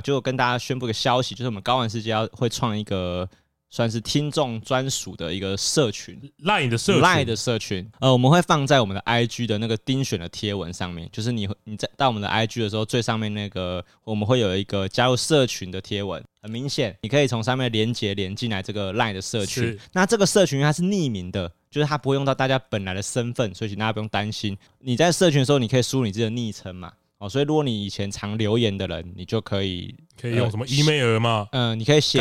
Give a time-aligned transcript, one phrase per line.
[0.00, 3.28] 就跟大家宣布个消息，就是我们高玩世界要会创一个
[3.72, 7.88] 算是听众专属的一个社群，Line 的社群，Line 的社群。
[8.00, 19.78] 呃，我们会放在我们的 IG 的那个钉选的贴文上面，就是你你在到我们的 IG 的时候，最上面那个我们会有一个加入社群的贴文，很明显，你可以从上面连接连进来这个 Line 的社群。
[19.92, 24.58] 那这个社群它是匿名的，就是它不会用到大家本来的身份，所以请大家不用担心。
[24.80, 26.92] 你在社群的时候，你可以输入你自己的昵称嘛。
[27.20, 31.46] 哦，所以如果你以前常留言的人，你就可以可以用什么 email 嘛？
[31.52, 32.18] 嗯、呃，你可以写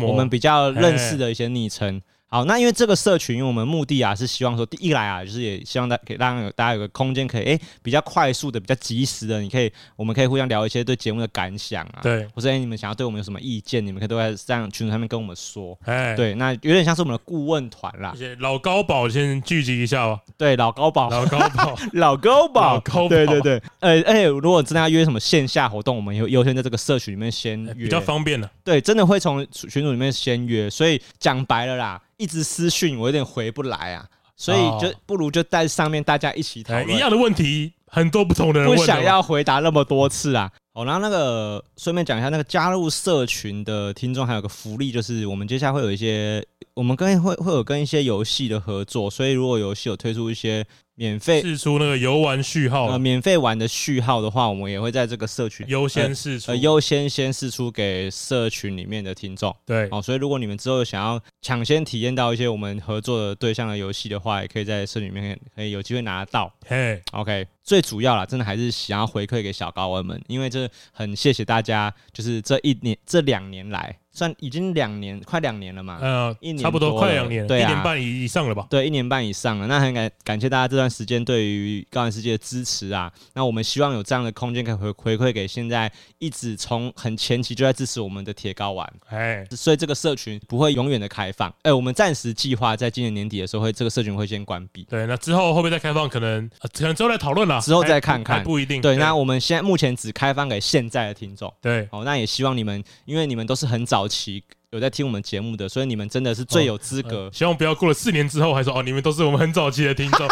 [0.00, 2.00] 我们比较认识的一些昵称。
[2.28, 18.12] 好，那因为这个社群，因为我们目的啊是希望说，第一来啊，就是也希望大可以让有大家有个空间，可以哎、欸、比较快速的、比较及时的，你可以我们可以互相聊一些对节目的感想啊，对，或者、欸、你们想要对我们有什么意见，你们可以都在这样群组上面跟我们说，哎，对，那有点像是我们的顾问团啦。
[18.40, 32.02] 老高宝先聚集一下吧，对，老高宝，老高宝， 老高宝，老高宝，对对对，呃，而且如果真的要约什么线下活动，我们也会优先在这个社群里面先约，比较方便的，对，真的会从群组里面先约，所以讲白了啦。
[32.16, 40.50] 一直私讯我有点回不来啊，所以就不如就在上面大家一起讨论、哦、一样的问题，很多不同的人问，不想要回答那么多次啊。
[40.74, 46.44] 好，然后那个顺便讲一下，那个加入社群的听众还有个福利，就是我们接下来会有一些，
[46.76, 50.64] 我们跟会会有跟一些游戏的合作，所以如果游戏有推出一些。
[50.98, 59.54] 免费试出那个游玩序号，呃，免费玩的序号的话，我们也会在这个社群优先试出，呃，优先先试出给社群里面的听众。
[59.66, 66.50] 对，哦，所以如果你们之后想要抢先体验到一些我们合作的对象的游戏的话，也可以在社群里面可以有机会拿得到。
[66.66, 73.94] 嘿，OK，最主要啦，真的还是想要回馈给小高文们，因为这很谢谢大家，就是这一年这两年来。
[74.16, 75.98] 算已经两年，快两年了嘛？
[76.00, 78.66] 呃，一年差不多快两年，对啊，一年半以以上了吧？
[78.70, 79.66] 对，一年半以上了。
[79.66, 83.12] 那很感感谢大家这段时间对于高玩世界的支持啊。
[83.34, 88.90] 那我们希望有这样的空间可以回回馈给现在一直从很前期就在支持我们的铁高玩。
[89.08, 91.52] 哎，所以这个社群不会永远的开放。
[91.62, 94.84] 哎，我们暂时计划在今年年底的时候会这个社群会先关闭。
[94.84, 96.08] 对，那之后会不会再开放？
[96.08, 98.80] 可能可能之后再讨论了，之后再看看，不一定。
[98.80, 101.52] 对，那我们现在目前只开放给现在的听众。
[101.60, 104.42] 对，哦，那也希望你们，因为你们都是很早期。
[104.70, 107.30] 有在听我们节目的，所以你们真的是最有资格、哦呃。
[107.32, 110.28] 希望不要过了四年之后还说哦，你们都是我们很早期的听众，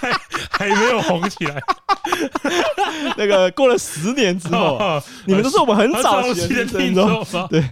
[0.00, 0.12] 还
[0.50, 1.62] 还没有红起来。
[3.16, 7.24] 那个过了十年之后，哦、你们都是我们很早期的听众。
[7.48, 7.62] 对，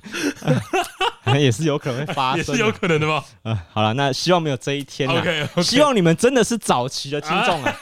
[1.22, 3.16] 好 像也是有可能会发生，也是有可能的吧。
[3.42, 5.08] 啊、呃，好了，那希望没有这一天。
[5.10, 7.76] OK，, 希望你们真的是早期的听众啊。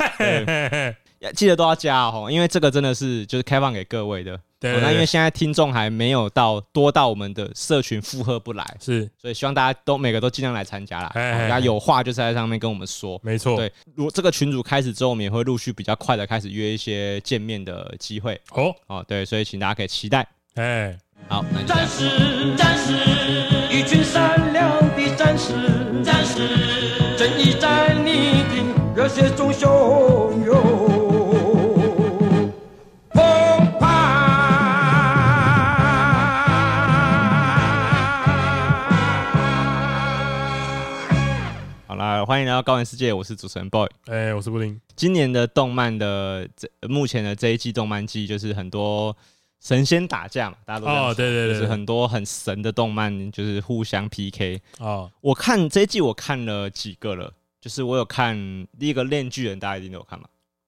[1.19, 4.39] 对，记得都要加哦，因为这个真的是就是开放给各位的。
[4.59, 11.11] 对，对，对、哦，那因为现在听众还没有到多到我们的社群负荷不来，是，所以希望大家都每个都尽量来参加啦。
[11.15, 13.55] 大家、哦、有话就在上面跟我们说，没错。
[13.57, 18.41] 对，如果这个群组开始之后，我们也会陆续比较快的开始约一些见面的机会。
[18.53, 20.27] 哦哦，对，所以请大家可以期待。
[20.55, 20.97] 哎，
[21.29, 22.95] 好，战士，战士，
[23.71, 25.53] 一群善良的战士，
[26.03, 28.65] 战士，正义在你的
[28.97, 30.66] 热血中汹涌。
[42.37, 44.79] 欢迎来到高玩世界，我是主持人 boy，哎，我是布丁。
[44.95, 49.17] 今年的动漫的这目前的这一季动漫季，就是很多
[49.59, 55.11] 神仙打架嘛，大家都哦，对对对，就是很多很神的动漫，就是互相 PK 哦。
[55.23, 58.37] 我看这一季我看了几个了，就是我有看
[58.79, 60.27] 第一个链巨人，大家一定都有看嘛，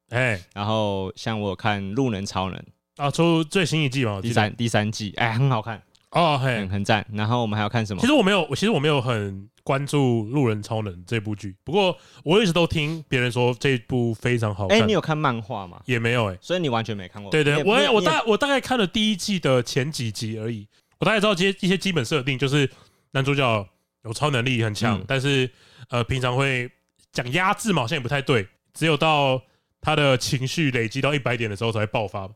[0.09, 2.65] 哎，然后像我有看路人超人
[2.97, 5.83] 啊，出最新一季嘛，第三第三季，哎，很好看
[6.13, 7.07] 哦，嘿，很很赞。
[7.13, 8.01] 然后我们还要看什么？
[8.01, 9.49] 其实我没有，我其实我没有很。
[9.65, 11.95] 关注《路人超能》这部剧，不过
[12.25, 14.81] 我一直都听别人说这部非常好看。
[14.81, 15.79] 哎，你有看漫画吗？
[15.85, 17.31] 也没有哎，所以你完全没看过。
[17.31, 20.67] 对对，我我大我大概看了第一季的前几集而已，
[20.99, 22.71] 我大概知道这些一些基本设定，就是
[23.11, 23.69] 男主角
[24.05, 25.51] 有超能力很强，但是
[25.91, 26.71] 呃平常会
[27.13, 29.39] 讲压制嘛，好像也不太对，只有到
[29.83, 32.27] 他的情绪累积到一百点的时候才会爆发。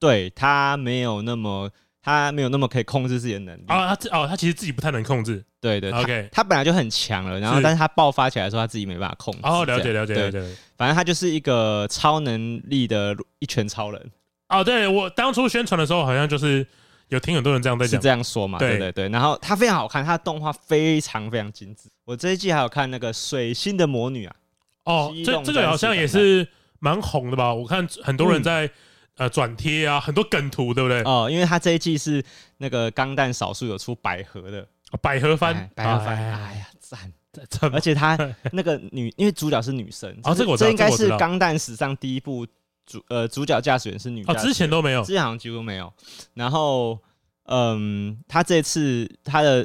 [0.00, 1.70] 对，他没有那么。
[2.02, 5.44] 他没有那么可以控制自己的能力啊，他哦，他其实自己不太能控制。
[5.60, 9.40] 对对，OK，他本来就很强了，然后但是他爆发起来的时候，他自己没办法控制。
[9.42, 10.40] 哦，了解了解了解。
[10.76, 14.10] 反正他就是一个超能力的一拳超人。
[14.48, 16.64] 哦，对，我当初宣传的时候，好像就是
[17.08, 18.58] 有听很多人这样在讲，是这样说嘛？
[18.58, 19.08] 对对对对。
[19.08, 21.88] 然后他非常好看，他的动画非常非常精致。
[22.04, 24.36] 我这一季还有看那个水星的魔女啊，
[24.84, 26.46] 哦，这这个好像也是
[26.78, 27.52] 蛮红的吧？
[27.52, 28.70] 我看很多人在、嗯、
[29.18, 31.02] 呃转贴啊，很多梗图，对不对？
[31.02, 32.24] 哦，因为他这一季是
[32.56, 34.62] 那个钢弹少数有出百合的，
[34.92, 36.54] 哦、百合番，百合番，哎。
[36.54, 37.12] 呀，赞！
[37.70, 38.18] 而且他
[38.52, 42.44] 那个女，因为主角是女生， 哦，这个我知道，这应该是钢弹史上第一部
[42.86, 45.92] 主呃主角驾驶员是女，哦，之前都没有，之前好像几乎没有。
[46.34, 46.98] 然后，
[47.44, 49.64] 嗯，他这次他的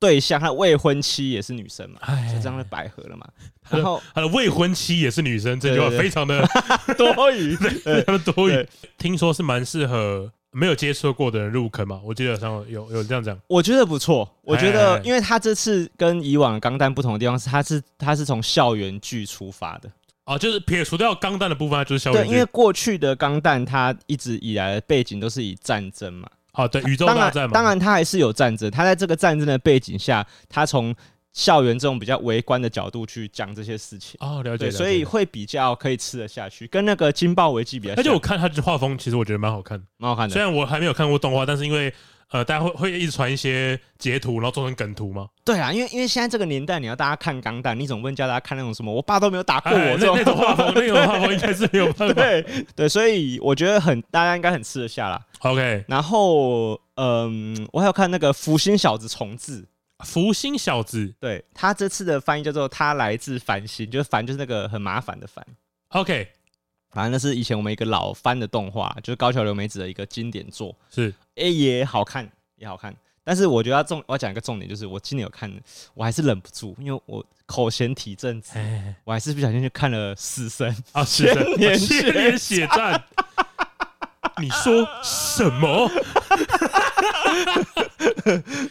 [0.00, 3.24] 对象，他未婚妻也是女生嘛，哎，就这样的百合了嘛。
[3.70, 6.44] 然后他的未婚妻也是女生，这句话非常的
[6.98, 8.66] 多余，非常的多余。
[8.98, 10.32] 听说是蛮适合。
[10.52, 12.00] 没有接触过的人入坑嘛？
[12.02, 14.28] 我记得上有有这样讲，我觉得不错。
[14.42, 19.88] 我觉得，因为他这次跟以往钢弹不同的地方是，他是他是从校园剧出发的
[20.24, 22.28] 哦，就是撇除掉钢弹的部分，就是校园剧。
[22.28, 26.28] 对，因为过去的钢弹，它一直以来的背景都是以战争嘛。
[26.64, 27.52] 哦，对，宇宙大战嘛。
[27.52, 28.70] 当然，他还是有战争。
[28.70, 30.94] 他在这个战争的背景下，他从
[31.32, 37.94] 校园这种比较微观的角度去讲这些事情哦，了解，了解，所以会比较可以吃得下去，跟那个《金爆危机》比较。
[37.94, 40.32] 而且我看他的画风，其实我觉得蛮好看，蛮好看的。
[40.32, 41.92] 虽然我还没有看过动画，但是因为
[42.30, 45.28] 呃，大家会会一直传一些截图，然后做成梗图吗。
[45.44, 52.14] 对啊，因为因为现在这个年代，你要大家看钢弹，你总不能叫大家看那种什么我爸都没有打过我这种那种画风，那种画风应该是没有办法。
[52.20, 55.20] 对对，所以我觉得很大家应该很吃得下啦。
[55.40, 59.62] OK，然后嗯，我还有看那个《福星小子重置》。
[60.06, 65.44] 福星小子，对，他这次的翻译叫做“他来自繁星”，就是“繁”就是那个很麻烦的“繁”。
[65.92, 66.26] OK，
[66.90, 72.94] 反正那是以前我们一个老番的动画，就是高桥留美子的一个经典作，是，哎、欸，也好看，也好看。
[73.24, 75.50] 但是我觉得要重，我要讲一个重点，就是我今年有看，
[75.94, 78.50] 我还是忍不住，因为我口嫌体正直，
[79.04, 81.36] 我还是不小心去看了《死神》啊，《死神》
[81.86, 83.02] 千年 血战。
[84.40, 85.90] 你说什么？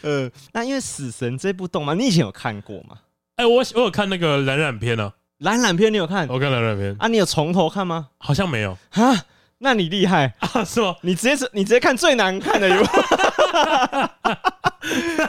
[0.02, 2.98] 呃，那因为《死神》这部动漫，你以前有看过吗？
[3.36, 5.12] 哎、欸，我我有看那个蓝染片呢。
[5.38, 6.28] 蓝染片你有看？
[6.28, 8.08] 我看蓝染片啊，你有从头看吗？
[8.18, 9.24] 好像没有啊。
[9.62, 10.64] 那你厉害 啊？
[10.64, 10.96] 是吗？
[11.02, 12.84] 你直接是，你直接看最难看的一部，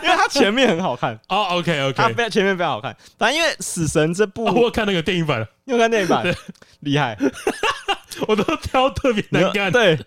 [0.04, 1.48] 因为它前面很好看哦。
[1.52, 2.96] OK OK，它非前面非常好看。
[3.18, 6.26] 反正因为《死神》这部，哦、我有看那个电影版，你有看电影版，
[6.80, 7.18] 厉害。
[8.28, 9.98] 我都挑特别难看，对，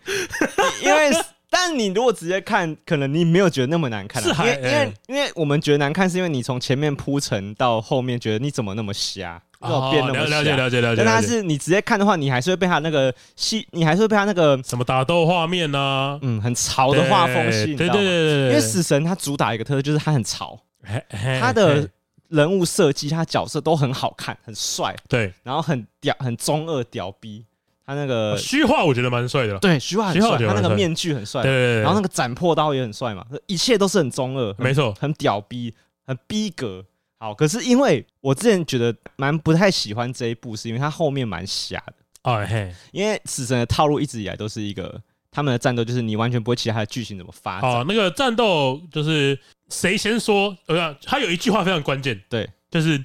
[0.83, 1.11] 因为
[1.51, 11.03] 但你如果直接看，可能你没有觉得那么难看，啊，是还因为因为因为我们觉得难看，是因为你从前面铺陈到后面，觉得你怎么那么瞎，哦，变那么瞎，了解了解了解。
[11.05, 16.19] 但他是你直接看的话，你还是会被他那个戏，你还是会被他那个什么打斗画面呢？
[16.23, 17.77] 嗯，很潮的画风吸引到。
[17.77, 20.59] 对对对对，因为死神他主打一个特色就是他很潮，
[21.41, 21.89] 他的
[22.29, 27.45] 人物设计、他角色都很好看，很帅，对，然后很屌，很中二屌逼。
[27.87, 35.75] 他那个虚化我觉得蛮帅的，对，虚化很帅，他那个面具很帅，对，然后那个斩破刀也很帅嘛，一切都是很中二，没错，很屌逼，
[36.07, 36.83] 很逼格。
[37.25, 41.95] 好，可是因为我之前觉得蛮不太喜欢这一部，是因为它后面蛮瞎的。
[42.25, 45.01] 哦嘿，因为死神的套路一直以来都是一个
[45.31, 47.71] 他们的战斗，就是你完全不会期待他的剧情怎么发展。
[47.71, 49.39] 哦，那个战斗就是
[49.71, 50.55] 谁先说？
[50.67, 53.03] 呃，他有一句话非常关键，对，就是。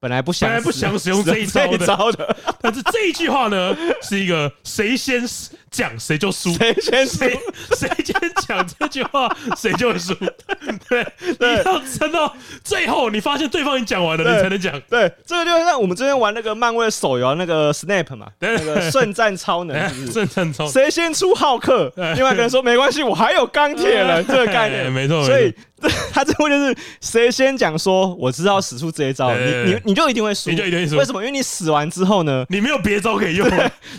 [0.00, 2.36] 本来不想，本来不想使用这一招的，招的。
[2.62, 5.22] 但是这一句话呢，是一个谁先
[5.70, 7.38] 讲谁就输，谁先谁
[7.76, 8.14] 谁先
[8.46, 10.14] 讲这句话谁就输。
[10.88, 14.80] 对，你要撑到最后，你发现对方已经讲完了，你才能讲。
[14.88, 19.76] 对，这个就像我们之前玩那个漫威手游那个 Snap 嘛，那个圣战超能，
[20.12, 25.52] 圣战超能，谁先出浩克，另外一个人说没关系，我还有钢铁人这个概念，没错，所以。
[26.12, 30.96] 他这部就是谁先讲说我知道使出这一招，你你你就一定会输，你就一定会输。
[30.96, 31.20] 为什么？
[31.20, 33.48] 因为你死完之后呢，你没有别招可以用。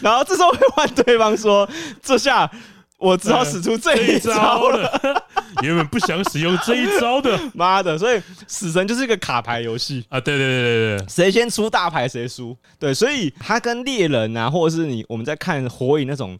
[0.01, 1.69] 然后这时候会换对方说，
[2.01, 2.49] 这下
[2.97, 5.23] 我只好使出这一招了。
[5.63, 7.97] 原本不想使用这一招的， 妈的！
[7.97, 10.19] 所以死神就是一个卡牌游戏啊。
[10.19, 12.55] 对对对对对，谁先出大牌谁输。
[12.77, 16.37] 对，所以他跟猎人啊，或者是你我们在看火影那种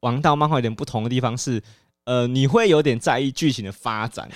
[0.00, 1.62] 王道漫画有点不同的地方是。
[2.08, 4.26] 呃，你会有点在意剧情的发展，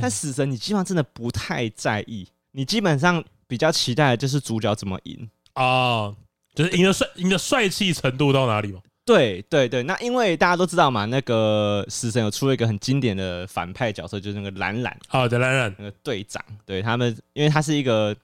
[0.00, 6.14] 但死神你基本上真的不太在意，你基本上比较期待的就是主角怎么赢啊，
[6.54, 8.78] 就是赢的帅，赢的帅气程度到哪里嘛？
[9.04, 18.14] 对对对，那因为大家都知道嘛，那个死神有出了一个很经典的反派角色，就是那个蓝染，好的蓝染那个队长，对他们，因为他是一个，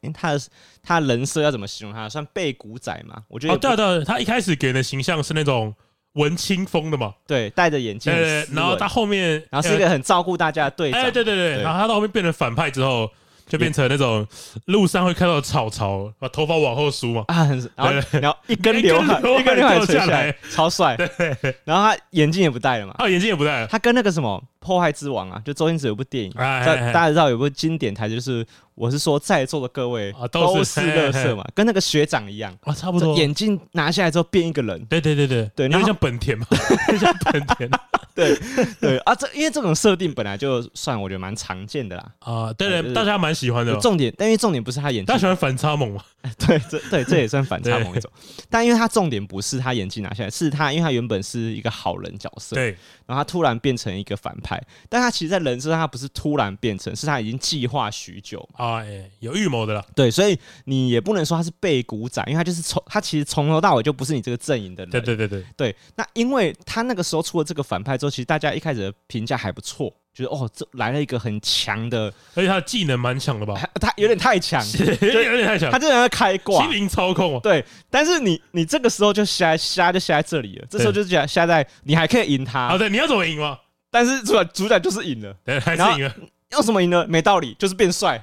[0.00, 0.40] 因为他的
[0.82, 2.08] 他人设要怎么形容他？
[2.08, 3.22] 算背骨仔嘛？
[3.28, 5.72] 我觉得哦，对对，他一开始给人的形象是那种。
[6.14, 13.08] 文青风的嘛，对，戴着眼镜，对，然后他后面，然后是一个很照顾大家的队长，哎，对对对，然后他到后面变成反派之后，
[13.46, 14.26] 就变成那种
[14.66, 17.24] 路上会看到的草草，把头发往后梳嘛。
[17.28, 20.96] 啊，很然后然后一根刘海，一根刘海垂下来来，超帅。
[20.96, 21.36] 对。
[21.64, 23.66] 然后他眼镜也不戴了嘛，啊，眼镜也不戴了。
[23.66, 33.16] 他跟那个什么《破坏之王》啊，就周星驰有部电影，哎哎哎大大家知道有部经典台词，就是我是说在座的各位啊都是都是垃圾嘛，跟那个学长一样，啊，差不多。
[33.16, 34.84] 眼镜拿下来之后变一个人。
[34.86, 36.46] 对对对对对然后像本田嘛，
[36.98, 37.70] 像本田
[38.14, 38.36] 对
[38.80, 42.04] 对啊，这因为这种设定本来就算我觉得蛮常见的啦。
[42.18, 42.52] 啊。
[42.54, 43.76] 对就是对，大家蛮喜欢的。
[43.76, 46.02] 重点，但因为重点不是他眼镜，大家喜欢反差萌嘛？
[46.36, 48.10] 对，这对这也算反差萌一种。
[48.50, 52.76] 但因为他重点不是他眼镜拿下来，是他因为他原本是一个好人角色，对，
[53.08, 58.46] 然后他突然变成一个反派，但他其实，在人设上他不是突然变成，是他已经计划许久。
[58.52, 59.82] 啊，哎，有预谋的了。
[59.96, 64.90] 对，所以你也不能说他是被鼓掌，因为他就是从他其实从头到尾就不是你这个阵营的人。
[64.90, 73.54] 对对对对，对，那因为他那个时候出了这个反派之后，其实大家一开始的评价还不错，觉得哦，这来了一个很强的，而且他的技能蛮强的吧？
[73.80, 74.60] 他有点太强，
[75.00, 76.72] 有点太强他，这人在开挂心。
[76.72, 77.40] 灵操控啊。
[77.42, 83.58] 对，但是你你这个时候就瞎瞎就瞎在这里了，这时候就瞎瞎在你还可以赢他，好的，你要怎么赢吗？
[83.90, 86.14] 但是主角主角就是赢了，对，还是赢了。
[86.52, 87.04] 用什么赢呢？
[87.08, 88.18] 没道理，就是变帅，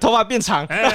[0.00, 0.88] 头发变长，哎，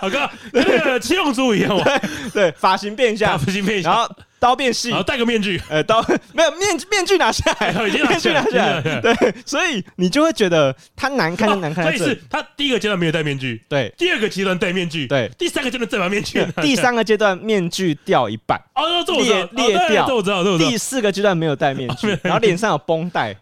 [0.00, 1.82] 好哥，跟那个七龙珠一样嘛，
[2.34, 4.90] 对，发型变一下，把不行变一下，然后刀变细。
[4.90, 13.90] 然后，戴个面具，呃，刀没有面面具拿下来，面具拿下来，对，所以你就会觉得他难看就难看所以是，他第一个阶段没有戴面具，对。
[13.96, 20.06] 第二个阶段戴面具，对，第三个阶段再把面具，第三个阶段面具掉一半，哦，这我知道，裂裂掉。
[20.06, 23.34] 这我知道，这我知道第，四个阶段没有戴面具，然后脸上有绷带。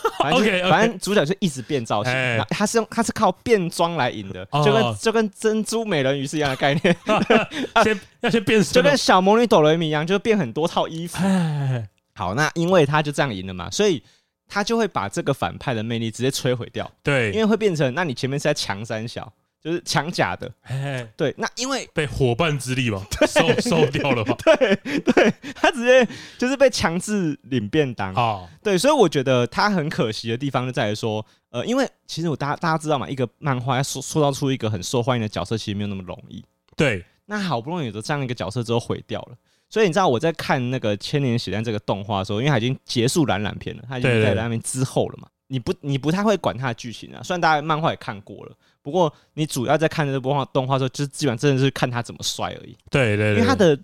[0.18, 2.12] 反正反正主角就一直变造型，
[2.50, 4.64] 他是用他是靠变装来赢的，哦。
[4.64, 6.96] 就跟就跟珍珠美人鱼是一样的概念，
[7.84, 11.18] 先 要先变就跟小魔女朵雷米一样，就变很多套衣服。
[11.22, 14.02] 哎，好，那因为他就这样赢了嘛，所以
[14.48, 19.32] 他就会把这个反派的魅力直接摧毁掉，对，因为会变成那你前面是在强三小，
[19.66, 24.36] 就是强假的，哎，对，那因为被伙伴之力嘛，收收掉了吧？
[24.56, 26.06] 对对，他直接
[26.38, 36.44] 就是被强制领便当，哦，对，所以我觉得他很可惜的地方就在于说，呃，因为其实我大家大家知道嘛，一个漫画要塑塑造出一个很受欢迎的角色，其实没有那么容易。
[36.76, 39.36] 对，那好不容易有了这样一个角色之后毁掉了，
[39.68, 47.20] 所以你知道我在看那个《千年血战》这个动画的时候，因为它已经结束蓝蓝篇了，它已经在蓝蓝篇之后了嘛，你不你不太会管它的剧情啊。
[47.24, 48.52] 虽然大家漫画也看过了，
[48.86, 52.76] 不过你主要在看这部画动画的时候，就是基本上真的是看他怎么摔而已。
[52.88, 53.76] 对对对，因为他的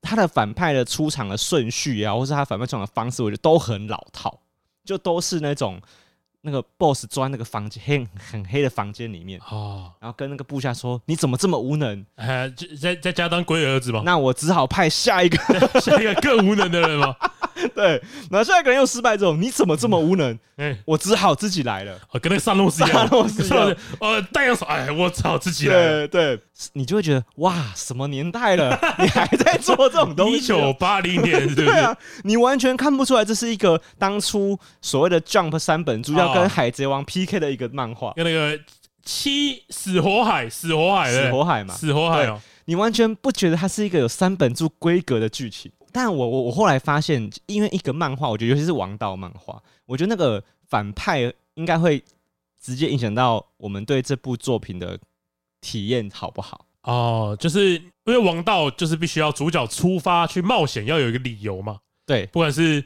[0.00, 4.40] 他的反派的出场的顺序啊，或是他反派出场的方式，我觉得都很老套，
[4.82, 5.78] 就都是那种
[6.40, 15.36] 那个 boss 钻那个房间黑很黑的房间里面，哦，然后跟那个部下说：“你怎么这么无能哎，就在在家当龟儿子吧？”，那我只好派下一个，
[15.82, 17.14] 下一个更无能的人嘛？
[17.74, 20.38] 对，然后下一个人又失败之后，你怎么这么无能？
[20.56, 21.92] 哎，我只好自己来了。
[22.10, 26.08] 哦，跟那个萨诺斯一样，萨诺斯一样呃，太阳手，哎，我操，自己来了。
[26.08, 30.40] 对对，你就会觉得哇，什么年代了， 你还在做这种东西一？
[30.40, 31.54] 九八零年？
[31.54, 38.58] 对啊，你完全看不出来这是一个当初所谓的 Jump 三本主要哦跟海贼王 PK 的一个漫画，跟那个
[39.04, 45.70] 七死火海，死火海，死火海嘛，死火海哦，你完全不觉得它是一个有三本柱规格的剧情。
[45.96, 52.04] 但我我我后来发现，因为一个漫画，我觉得尤其是王道漫画，我觉得那个反派应该会
[52.60, 54.98] 直接影响到我们对这部作品的
[55.62, 56.66] 体验好不好？
[56.82, 61.78] 哦，就是因为王道就是必须要主角出发去冒险，要有一个理由嘛。
[62.04, 62.84] 对不管是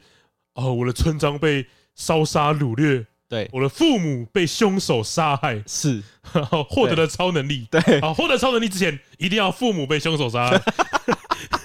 [0.55, 6.01] 哦，我的村庄被烧杀掳掠，对，我的父母被凶手杀害，是，
[6.33, 7.67] 然后获得了超能力。
[7.73, 10.63] 对啊，获得超能力之前，一定要父母被凶手杀害。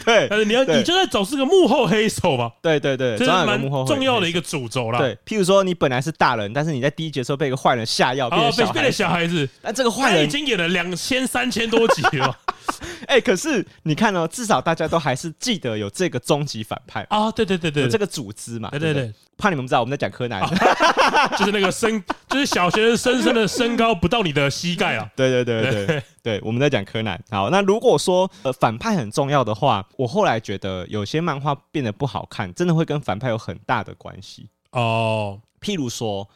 [0.04, 4.40] 对但是你要，你就在找是个幕后黑手嘛，对对对，这是蛮重要的一个。
[4.50, 4.98] 主轴啦。
[4.98, 9.36] 对，譬如说你本来是大人，但是你在第一节的时候被一个坏人下药，变哦，被变成成小孩子。
[9.36, 12.36] 小孩子，但这个坏人已，经演了两千三千多集了
[13.06, 17.30] 哎、可是你看哦，至少大家都还是记得有这个终极反派，啊！
[17.32, 18.68] 对对对对，有这个组织嘛。
[18.70, 20.40] 对对对怕你们不知道我们在讲柯南。
[21.38, 25.10] 就是那个身，就是小学生生的身高不到你的膝盖啊。
[25.16, 27.18] 对对对对对对，我们在讲柯南。
[27.30, 34.48] 好，那如果说呃反派很重要的话，我后来觉得有些漫画变得不好看，真的会跟反派有很大的关系。
[34.72, 36.28] 哦，譬如说，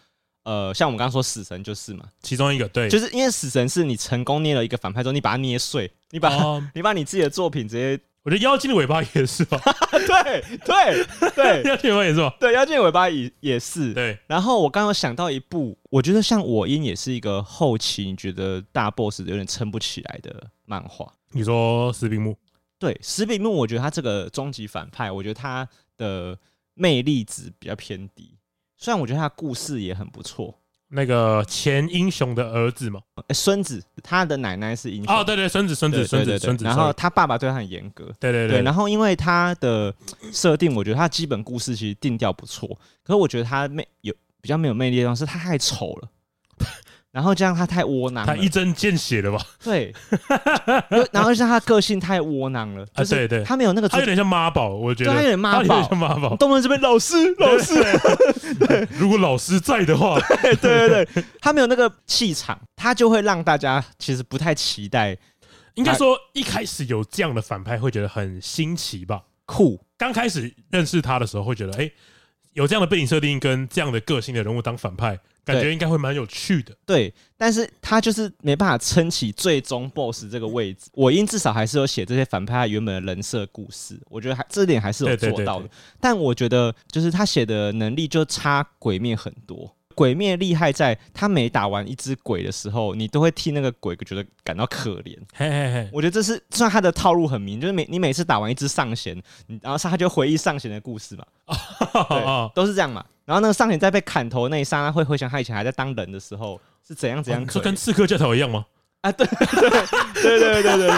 [0.45, 6.63] 呃，像我们刚刚说死神就是嘛，其中一个对，就是因为死神是你成功捏了一个反派之后，你把它捏碎，你把、哦。
[6.75, 9.61] 你把你自己的作品直接我觉得妖精的尾巴也是吧，
[9.91, 11.63] 对 对对。
[11.69, 13.93] 妖精尾巴也是吧，对，妖精尾巴也也是。
[13.93, 21.11] 对，然后我刚刚有想到一部，我觉得像我音也是一个后期你觉得大 boss 有点撑不起来的漫画。
[21.33, 22.37] 你说石柄木
[22.79, 26.39] 对，石柄木，我觉得他这个终极反派，我觉得他的
[26.75, 28.34] 魅力值比较偏低。
[28.85, 30.55] 虽然我觉得他的故事也很不错，
[30.89, 35.11] 那个前英雄的儿子嘛，欸孙子，他的奶奶是英雄。
[35.11, 38.47] 哦，对对，孙子，孙子，孙子，孙子，然后他爸爸对他很严格，对对。
[38.47, 39.95] 对，然后因为他的
[40.31, 42.69] 设定，我觉得他基本故事其实定调不错，
[43.03, 46.09] 可是我觉得他没有比较没有魅力的地方是他太丑了。
[47.15, 49.41] 然后这样他太窝囊了，他一针见血了吧？
[49.63, 49.95] 对，
[51.13, 55.13] 然后像他个性太窝囊了，啊，对对，他没有那个，他有点像妈宝，我觉得。
[55.13, 56.35] 他有点妈宝，像妈宝。
[56.35, 57.75] 动漫这边老师，老师，
[58.59, 65.17] 对， 如果老师在的话，对对对，他没有那个气场，他就会让大家其实不太期待。
[65.75, 69.23] 应该说一开始有这样的反派会觉得很新奇吧？
[69.47, 71.89] 酷，刚开始认识他的时候会觉得，哎，
[72.55, 75.21] 有这样的背景设定跟这样的个性的人物当反派。
[75.45, 80.89] 感觉应该会蛮有趣的，对，但是他就是没办法撑起最终 BOSS 这个位置。
[80.95, 85.69] 我因至少还是有写这些反派他原本的人设故事，我觉得还这点还是有做到的。
[86.01, 89.71] 但我觉得就是他写的能力就差鬼灭很多。
[89.95, 95.17] 鬼灭厉害在，他每打完一只鬼的时候，你都会替那个鬼觉得感到可怜。
[95.35, 99.21] 嘿嘿嘿，我觉得这是算他的套路很明，就是每你每次打完一只上弦，
[99.63, 101.25] 然后他就回忆上弦的故事嘛，
[102.09, 103.05] 对，都是这样嘛。
[103.25, 108.67] 然后那个上弦在被砍头那一刹那，会回想他以前还在当人的时候是怎样怎样，就跟刺客教条一样吗？
[109.01, 109.47] 啊，对对
[110.41, 110.91] 对对对对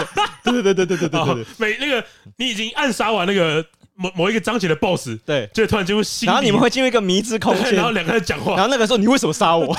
[0.43, 2.05] 对对对对对对对对，每那个
[2.37, 3.65] 你已经暗杀完那个。
[3.97, 9.75] 某某一个章节的 BOSS，对，就突然进入心，然后你们会进入一个迷之空间， 然后两个人讲话，然后那个时候你为什么杀我？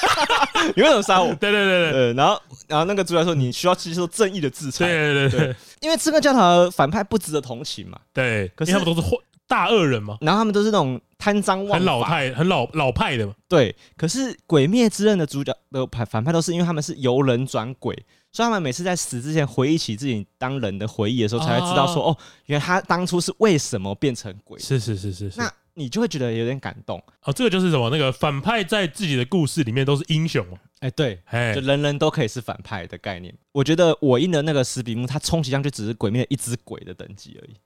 [0.74, 1.34] 你为什么杀我？
[1.34, 17.96] 对对对对，然后然后那个主角说你需要接受正义的制裁，对对对对，因为刺客教堂反派不值得同情嘛，对，可是他们都是坏大恶人嘛，然后他们都是那种贪赃枉法，很老派、很老老派的嘛，对，可是鬼灭之刃的主角的反反派都是因为他们是由人转鬼。
[18.30, 22.16] 所以他们每次在死之前回忆起自己当人的回忆的时候，才会知道说：“哦，
[22.46, 25.38] 原来他当初是为什么变成鬼。”是是是是是。
[25.38, 27.32] 那你就会觉得有点感动哦。
[27.32, 27.88] 这个就是什么？
[27.90, 30.58] 那个反派在自己的故事里面都是英雄哦。
[30.80, 31.18] 哎，对，
[31.54, 33.34] 就人人都可以是反派的概念。
[33.52, 37.56] 我觉得我印的那个史比木，他充其量就只是鬼灭的一只鬼的等级而已。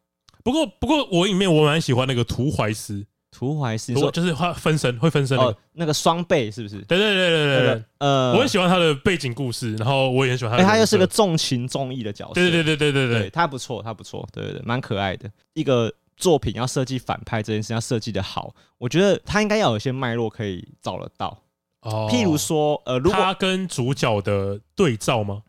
[0.44, 3.04] 不过，不过我里面我蛮喜欢那个图怀斯。
[3.32, 6.76] 图怀斯，你说就是会分身，会分身那个那个双倍是不是？
[6.82, 10.62] 对对对对对呃，我很喜欢他的背景故事，然后我也很喜欢他。
[10.62, 12.34] 哎，他又是个重情重义的角色。
[12.34, 15.28] 对对对对对对，他不错，他不错，对对对，蛮可爱的。
[15.54, 21.36] 一个作品要设计反派这件事要设计的好，我觉得他应该要有一些脉络可以找得到。
[21.80, 25.42] 哦，譬如说，呃，如果他跟主角的对照吗？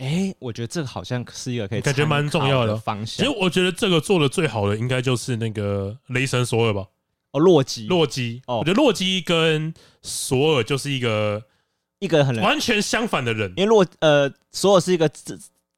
[0.00, 3.06] 哎，我觉得这个好像是一个可以感觉蛮重要的方向。
[3.06, 6.86] 其实我觉得这个做的最好的应该就是那个雷神索尔吧。
[7.32, 11.40] 哦，洛基，洛基，哦，我觉得洛基跟索尔就是一个
[12.00, 15.08] 一个很完全相反的人，因为洛呃，索尔是一个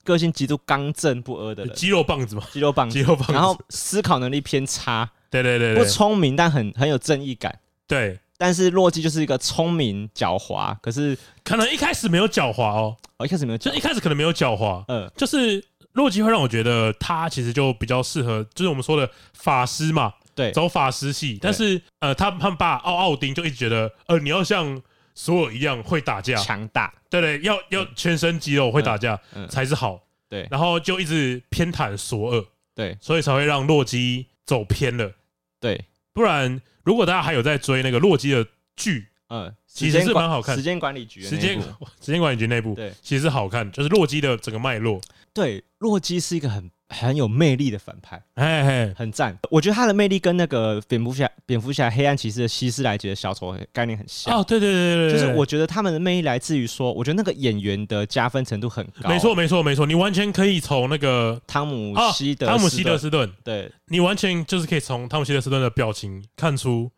[0.03, 20.15] 个性极度刚正不阿的人，肌肉棒子嘛，肌肉棒子，肌肉棒子，然后思考能力偏差，对对对，不聪明但很很有正义感，对，但是洛基就是一个聪明狡猾，可是可能一开始没有狡猾哦，哦，一开始没有，就一开始可能没有狡猾，嗯，就是洛基会让我觉得他其实就比较适合，就是我们说的法师嘛。
[20.35, 24.83] 对，走法师系，但是呃，他他们爸奥奥丁就一直觉得，呃，你要像
[25.15, 35.13] 索尔一样会打架，强大，对对，要要全身肌肉会打架才是好，对，然后就一直偏袒索尔，对，所以才会让洛基走偏了，
[35.61, 38.47] 对，不然如果大家还有在追那个洛基的
[38.77, 41.61] 剧，嗯，其实是蛮好看，时间管理局，时间
[42.01, 45.01] 时间管理局内部，对，其实是好看，就是洛基的整个脉络，
[45.33, 46.71] 对，洛基是一个很。
[46.93, 49.37] 很有魅力的反派，嘿嘿，很赞。
[49.51, 54.39] 我觉得他的魅力跟那个蝙蝠侠、蝙蝠侠、黑暗骑士的希斯莱杰的小丑概念很像。
[54.39, 59.09] 哦，对对对对，就是我觉得他们的魅力来自于说，我觉得那个演员的加分程度很高。
[59.09, 66.91] 没错没错没错，你完全可以从那个汤姆希德、汤姆希德斯顿，对，你完全就是可以从汤姆希德斯顿的表情看出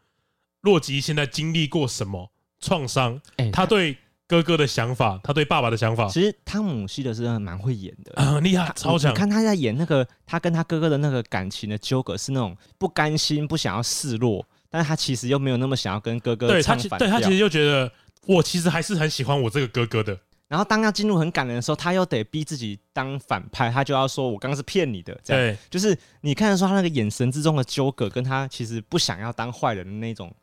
[0.62, 2.30] 洛基现在经历过什么
[2.60, 3.96] 创伤，哎，他对。
[4.34, 9.12] 哥哥的想法，他对爸爸的想法，其实汤姆希德斯顿蛮会演的，很厉害，超强。
[9.12, 16.48] 你看他在演那个，他跟他哥哥的那个感情的纠葛，是那种不甘心、不想要示弱，但是他其实又没有那么想要跟哥哥。
[16.48, 17.92] 对他，对他其实就觉得，
[18.26, 20.18] 我其实还是很喜欢我这个哥哥的。
[20.48, 30.34] 然后当要进入很感人的时候，他又得逼自己当反派，他就要说：“我刚刚是骗你的。”这样，对，就是你看得出他那个眼神之中的纠葛，跟他其实不想要当坏人的那种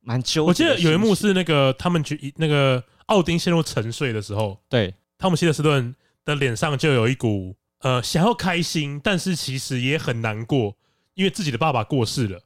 [0.00, 0.48] 蛮纠结。
[0.48, 2.82] 我记得有一幕是那个他们去那个。
[3.06, 4.94] 奥丁陷入沉睡的时候，对。
[5.18, 10.74] 汤姆希德斯顿的脸上就有一股呃想要开心，但是其实也很难过，
[11.14, 12.40] 因为自己的爸爸过世了。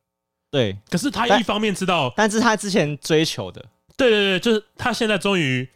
[0.50, 3.64] 对，可是他一方面知道，但，但是他之前追求的，
[3.96, 5.66] 对对对，就是他现在终于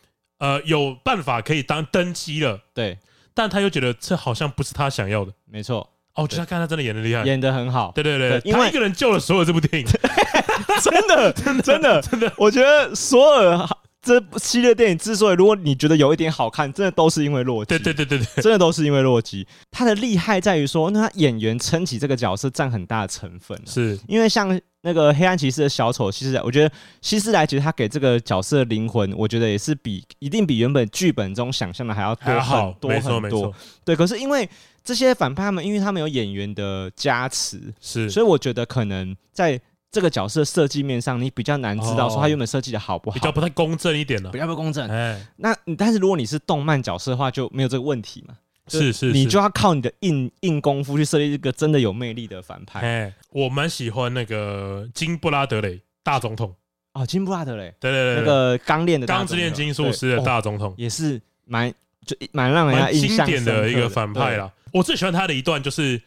[0.40, 2.60] 呃有办法可以当登基了。
[2.74, 2.98] 对，
[3.32, 5.32] 但他又觉得这好像不是他想要的。
[5.46, 7.92] 没错，哦，就他看他真的演的厉害，演的很好。
[7.94, 9.88] 对对对，对因为他一个人救了所有这部电影，
[10.82, 13.66] 真的， 真的，真的，真的，我觉得索尔
[14.02, 17.68] 这部系列电影之所以，如果你觉得有一点好看，真的都是因为洛基。
[17.68, 19.46] 对对对对对，真的都是因为洛基。
[19.70, 23.60] 他的厉害在于说，那他演员撑起这个角色占很大的成分。
[23.66, 33.54] 是因为像那个黑暗骑士的小丑，其实我觉得希斯莱其实他给这个角色的灵魂，我觉得也是比一定比原本剧本中想象的还要多很多很多。
[33.84, 34.48] 对，可是因为
[34.82, 39.60] 这些反派他们，因为他们有演员的加持，是，所以我觉得可能在。
[39.90, 44.88] 这个角色设计面上，你比较难知道说他原本设计的好不好，比较不太公正一点了，比较不公正。
[44.88, 48.34] 哎，那但是如果你是动漫角色的话，就没有这个问题嘛？
[48.68, 52.80] 是是，你就要靠你的硬硬功夫去设立一个真的有魅力的反派。
[52.80, 56.54] 哎，我蛮喜欢那个金布拉德雷大总统。
[56.92, 61.72] 哦，金布拉德雷，对对对，那个钢炼的钢之炼金术师的大总统，也是蛮
[62.06, 63.68] 就蛮让人家印象的。
[63.68, 64.52] 一个反派啦。
[64.72, 66.00] 我最喜欢他的一段就是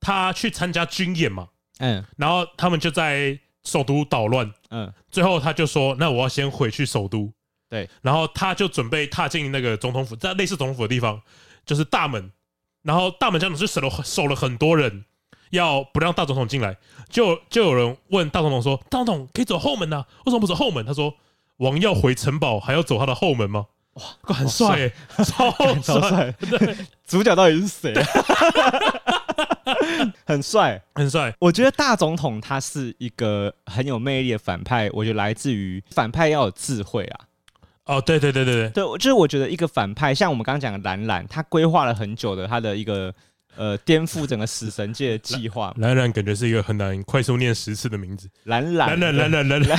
[0.00, 1.46] 他去参加军演嘛，
[1.78, 3.38] 嗯，然后他们就在。
[3.64, 7.30] 首都捣乱，嗯，最后他就说：“那我要先回去首都。”
[7.68, 11.20] 对，然后他就准备踏进那个总统府，在类似总统府的地方，
[11.66, 12.32] 就是大门。
[12.82, 15.04] 然后大门这样子就守了守了很多人，
[15.50, 16.78] 要不让大总统进来。
[17.10, 20.06] 就就有人问大总统说：“大总统可以走后门呐？
[20.24, 21.16] 为什么不走后门？”他说
[21.58, 23.66] ：“王要回城堡，还要走他的后门吗？”
[23.98, 24.90] 哇，很帅，
[25.24, 25.50] 超
[25.82, 26.34] 超帅，
[27.06, 27.94] 主角到底是谁？
[30.24, 31.34] 很帅，很帅。
[31.38, 37.20] 我觉得大总统他是一个很有魅力的反派，我觉得来自于反派要有智慧啊。
[37.84, 43.12] 哦，对对对对对，对，就是我觉得一个反派，像我们刚刚讲的蓝蓝，他规划了很久的他的一个
[43.56, 45.74] 呃颠覆整个死神界的计划。
[45.78, 48.28] 蓝蓝感觉是一个很难快速念十次的名字。
[48.44, 49.78] 蓝蓝蓝蓝蓝 蓝蓝，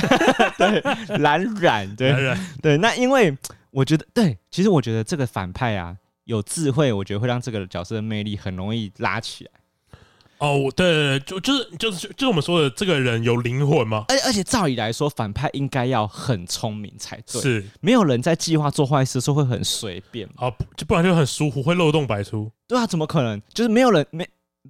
[0.58, 0.82] 对
[1.18, 3.36] 蓝染对对，那因为。
[3.70, 9.50] 我觉得对，其实我觉得这个反派啊有智慧，我觉得会让这个角色的魅力很容易拉起来。
[10.38, 14.06] 哦，对对对，就就是就是就是我们说的这个人有灵魂吗？
[14.08, 17.42] 而而且照理来说，反派应该要很聪明才对。
[17.42, 20.26] 是，没有人在计划做坏事的时候会很随便。
[20.38, 22.50] 哦，就不然就很疏忽，会漏洞百出。
[22.66, 23.40] 对啊，怎么可能？
[23.52, 24.26] 就是没有人没，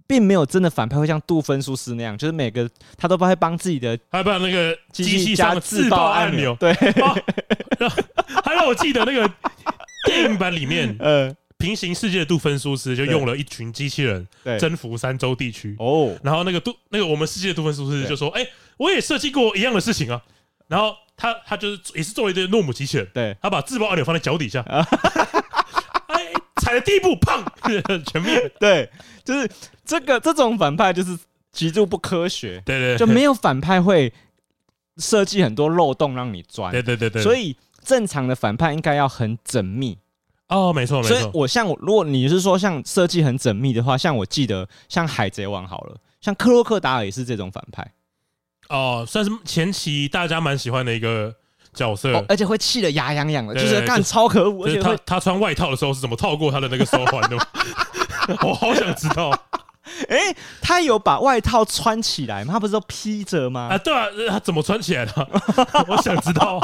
[0.06, 6.56] 并没有真的反派会像杜芬苏斯那样，就是每个他都不会帮自己的，还把那个机器加自爆按钮。
[6.58, 6.72] 对，
[8.44, 9.30] 还让我记得那个
[10.06, 11.34] 电影版里面，呃。
[11.60, 14.26] 平行世界的杜芬苏斯就用了一群机器人
[14.58, 15.76] 征服三洲地区。
[15.78, 18.48] 哦，然后那个杜那个我们世界的杜芬苏斯就说：“哎，
[18.78, 20.22] 我也设计过一样的事情啊。”
[20.68, 24.82] 然后他他就是也是做了一堆诺姆机器人，对，他把自爆按钮放在脚底下，哎，
[26.70, 27.42] 踩了第一步，砰，
[28.06, 28.48] 全灭。
[28.60, 28.88] 对，
[29.24, 29.50] 就是
[29.84, 31.18] 这个这种反派就是
[31.50, 34.12] 极度不科学，对对，就没有反派会
[34.98, 39.98] 设计很多漏洞让你钻，对对对对，所以正常的反派应该要很缜密。
[40.46, 41.16] 哦，没错没错。
[41.16, 47.92] 所以我像我，如果你是说像设计很缜密的话，像我记得像海贼王好了，像克洛克达尔也是这种反派。
[48.68, 51.34] 哦，算是前期大家蛮喜欢的一个
[51.72, 54.66] 角色，哦、而且会气得牙痒痒的，就是干超可恶。
[54.66, 57.36] 而且他他穿外套的时候是怎么套过他的那个手环的？
[58.46, 59.30] 我好想知道。
[60.08, 62.52] 哎、欸，他有把外套穿起来吗？
[62.52, 63.68] 他不是都披着吗？
[63.72, 65.28] 啊，对啊，他怎么穿起来的？
[65.88, 66.60] 我想知道。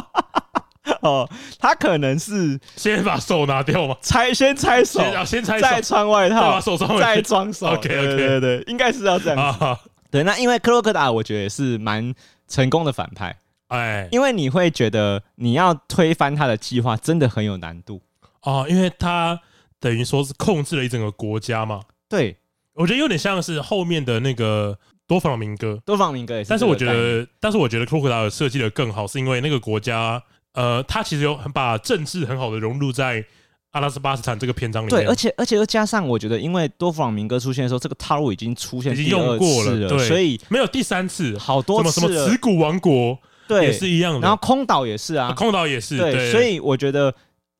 [1.02, 3.96] 哦，他可能是先把手拿掉吗？
[4.00, 7.66] 拆先拆手，先拆手，再穿外套，再把手装，再装手。
[7.66, 9.76] OK OK，对对对，应该是要这样子。
[10.12, 12.14] 对，那因为克洛克达尔，我觉得也是蛮
[12.46, 13.36] 成功的反派。
[13.68, 18.00] 哎，因为你会觉得你要推翻他的计划，真的很有难度
[18.42, 19.40] 哦，因为他
[19.80, 21.80] 等于说是控制了一整个国家嘛。
[22.08, 22.36] 对，
[22.74, 26.50] 我觉得有点像是后面的那个多弗朗明哥，多弗朗明哥也是。
[26.50, 30.22] 但是我觉得，但是我觉得克洛克达尔设计的更好，是因为那个国家。
[30.52, 33.22] 呃，他其实有很把政治很好的融入在
[33.72, 35.04] 阿拉斯巴斯坦这个篇章里面。
[35.04, 44.20] 对，而且而且又加上，我觉得因为多弗朗明哥出现的时候，这个套路已经出现，已经用过了，对，所以没有第三次，好多次什么什么耻骨王国，对，也是一样的。
[44.20, 46.30] 然后空岛也是啊，空岛也是，对。
[46.30, 47.14] 所以我觉得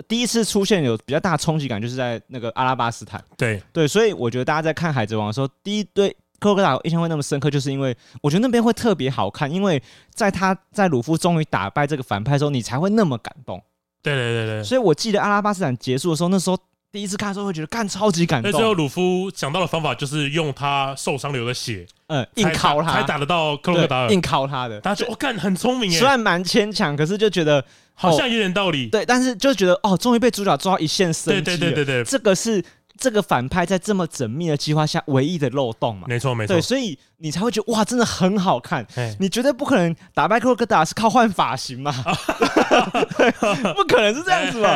[0.09, 3.23] 第一次出现有比较大冲击感，就是在那个阿拉巴斯坦。
[3.37, 6.17] 对对，所以我觉得大家在看海贼王的时候，第一对。
[6.39, 13.59] 克洛克达尔印象会那么深刻，就是因为我觉得那边会特别好看，因为在他在鲁夫终于打败这个反派的时候，你才会那么感动。
[14.03, 16.59] 对对对对，所以我记得阿拉巴斯坦结束的时候，那时候
[16.97, 18.51] 第一次看的时候会觉得干超级感动。
[18.51, 24.81] 那最后鲁夫想到的方法就是用他受伤流的血，嗯，硬敲他才打得到克洛克达尔，硬敲他的。
[24.81, 28.89] 大家觉得我干很聪明耶，虽然蛮牵强，可是就觉得好像有点道理。
[28.89, 31.43] 对，但是就觉得哦，终于被主角抓到一线生机了。
[31.43, 32.65] 对对对对对，这个是。
[32.99, 36.07] 这个反派在这么缜密的计划下唯一的漏洞嘛？
[36.09, 38.87] 没错没错，对，所以你才会觉得哇，真的很好看。
[39.21, 41.93] 你绝对不可能打败克洛克达尔是靠换发型嘛？
[43.77, 44.71] 不可能是这样子嘛？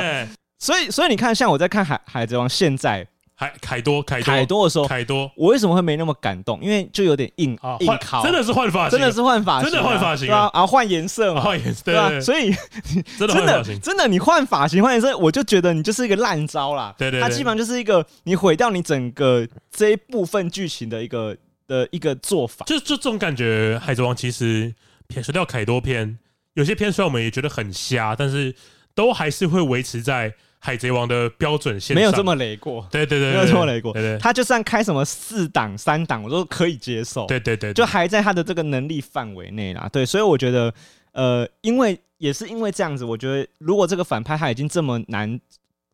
[0.60, 6.60] 所以所以你看，像我在看海海贼王现在海凯多凯凯多的时候，凯多，我为什么会没那么感动？
[6.62, 12.54] 因为就有点硬啊，硬靠，真的是换发型，真的是换发型啊，真的换发型对啊，然后换颜色嘛，换颜色，对啊，所以
[13.18, 16.94] 真的真的真的你换发型换颜色，我就觉得你就是一个烂招啦。
[16.98, 21.34] 对对，它基本上就是一个你毁掉你整个这一部分剧情的一个
[21.66, 22.66] 的一个做法。
[22.66, 24.74] 就就这种感觉，《海贼王》其实
[25.08, 26.18] 撇除掉凯多篇，
[26.52, 28.54] 有些篇虽然我们也觉得很瞎，但是
[28.94, 30.34] 都还是会维持在。
[30.62, 33.94] 海贼王的标准线没有这么雷过，对对对，没有这么雷过。
[34.20, 37.26] 他就算开什么四档、三档，我都可以接受。
[37.26, 39.88] 对对对，就还在他的这个能力范围内啦。
[39.90, 40.72] 对，所以我觉得，
[41.12, 45.40] 呃，因为也是因为这样子，我觉得如果这个反派他已经这么难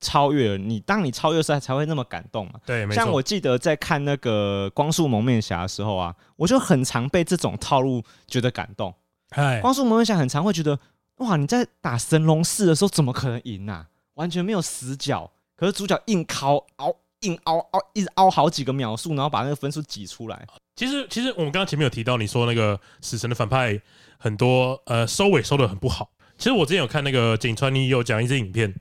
[0.00, 2.54] 超越了，你当你超越时才才会那么感动嘛。
[2.66, 2.90] 对。
[2.90, 8.92] 像我记得在看那个《光速蒙面侠》的时候啊，我就很常被这种套路觉得感动。
[9.30, 10.76] 哎，光速蒙面侠很常会觉得，
[11.18, 13.86] 哇，你在打神龙四的时候怎么可能赢啊？
[14.16, 15.32] 完全没有死角。
[15.56, 20.46] 可是主角硬靠凹，硬凹凹，一直凹好几个秒数，然后把那个分数挤出来。
[20.74, 23.80] 其实，其实我们刚刚前面有提到，你说那个死神的反派
[24.18, 26.10] 很多，呃，收尾收的很不好。
[26.36, 28.74] 其实我之前有看那个井川你有讲一支影片，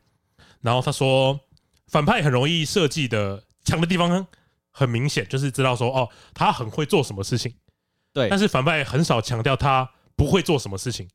[0.60, 1.40] 然后他说
[1.88, 4.28] 反派很容易设计的强的地方
[4.72, 7.56] 很明显，就是知道说哦，他很会做什么事情。
[8.12, 11.08] 对，但是反派很少强调他不会做什么事情，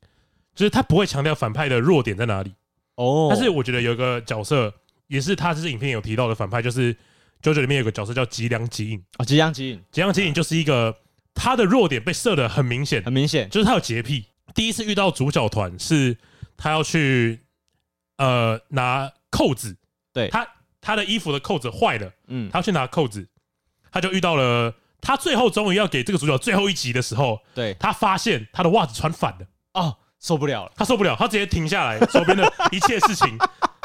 [0.55, 2.55] 就是他不会强调反派的弱点在哪里。
[2.95, 4.73] 哦，但是我觉得有一个角色。
[5.07, 6.95] 也是他这是影片有提到的反派，就是
[7.43, 9.03] 《JoJo》里面有个角色叫吉良吉影。
[9.17, 10.95] 啊，吉良吉影，吉良吉影就是一个
[11.33, 14.27] 他的弱点被设的很明显，很明显，就是他有洁癖。
[14.55, 16.15] 第一次遇到主角团是
[16.55, 17.41] 他要去
[18.19, 19.75] 呃拿扣子，
[20.13, 20.29] 对。
[20.29, 20.47] 他
[20.79, 23.27] 他的衣服的扣子坏了，嗯，他要去拿扣子，
[23.91, 33.37] 他就遇到了他最后终于要给这个主角最后一集的时候，对，他发现他的袜子穿反了，哦，受不了了，他受不了，他直接停下来 手边的一切事情。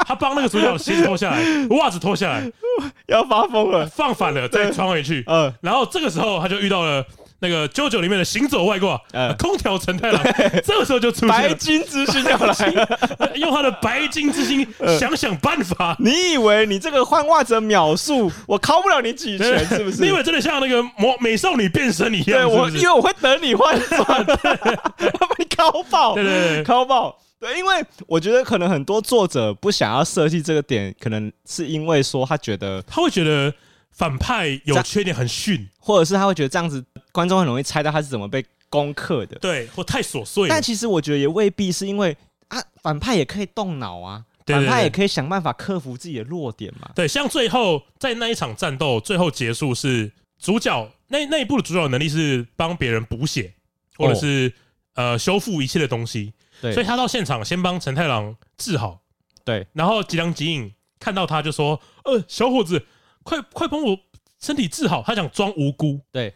[0.07, 1.42] 他帮那个主角的鞋子脱下来，
[1.77, 2.49] 袜子脱下来，
[3.09, 5.25] 要发疯了，放反了再穿回去。
[5.27, 7.05] 嗯，然后这个时候他就遇到了
[7.40, 10.22] 那个 JoJo 里面的行走外挂，呃，空调承太郎。
[10.64, 12.55] 这个时候就出现白金之星要来，
[13.37, 14.66] 用他的白金之星
[14.99, 15.96] 想想办法。
[15.99, 20.03] 你以为你这个换袜子的秒数，我考不了你几拳是不是？
[20.03, 22.38] 你以为真的像那个魔美少女变身一样？
[22.40, 27.16] 对我，因为我会等你换算，我把你敲爆，对对对，敲爆。
[27.38, 33.53] 对，因为我觉得可能很多作者不想要设计这个点，可能是因为说他觉得他会觉得
[33.96, 40.48] 反派有缺点很逊，或者是他会觉得这样子观众很容易猜到他是怎么被攻克的，对，或太琐碎。
[40.48, 42.14] 但其实我觉得也未必是因为
[42.48, 46.90] 啊，反派也可以动脑啊，反派也可以想办法克服自己的弱点嘛。
[46.94, 53.54] 对，像最后在那一场战斗最后结束是主角那那一部的主角能力是帮别人补血，
[53.96, 54.52] 或者是、
[54.94, 56.35] 哦、呃修复一切的东西。
[56.61, 59.00] 对，所以他到现场先帮陈太郎治好，
[59.44, 62.85] 对，然后吉良吉影看到他就说：“呃，小伙子，
[63.27, 63.99] 快快帮我
[64.41, 66.33] 身体治好。”他想装无辜，对，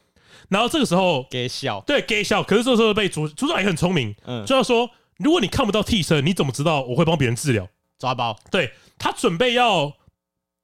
[0.49, 2.43] 然后这个时候给笑，对，给笑。
[2.43, 7.67] 可是这个时候被主组长也很聪明，嗯，就要说：“如果你看不到替身，你怎么知道我会帮别人治疗？”
[7.99, 9.93] 抓包，对，他准备要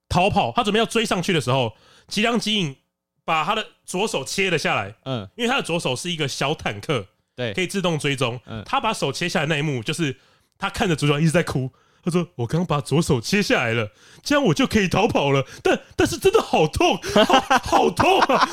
[0.09, 1.75] 逃跑，他准备要追上去的时候，
[2.09, 2.77] 吉良吉影
[3.25, 7.07] 把他的左手切了下来，嗯，因为他的左手是一个小坦克。
[7.37, 8.41] 对，可以自动追踪。
[8.47, 10.17] 嗯，他把手切下来那一幕，就是
[10.57, 11.71] 他看着主角一直在哭。
[12.07, 13.91] 他说：“我刚把左手切下来了，
[14.23, 15.45] 这样我就可以逃跑了。
[15.61, 18.49] 但但是真的好痛，好，好痛啊！”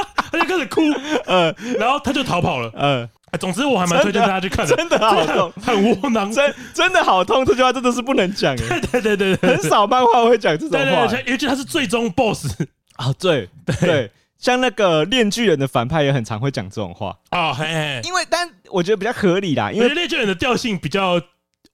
[0.30, 0.82] 他就开始哭。
[1.24, 2.70] 呃，然后他就逃跑了。
[2.74, 3.08] 呃，
[3.38, 7.42] 总之我还蛮推荐大家去看的，真的好痛，很窝囊，真真的好痛。
[7.46, 8.54] 这句话真的是不能讲。
[8.60, 11.06] 对对对对对，很少漫画会讲这种话。
[11.06, 12.52] 对，尤其他是最终 BOSS
[12.96, 13.48] 啊，对
[13.80, 14.10] 对。
[14.38, 17.54] 像那个炼巨人的反派也很常会讲这种话啊，
[18.02, 21.20] 因为但我觉得比较合理啦，因为炼巨人的调性比较，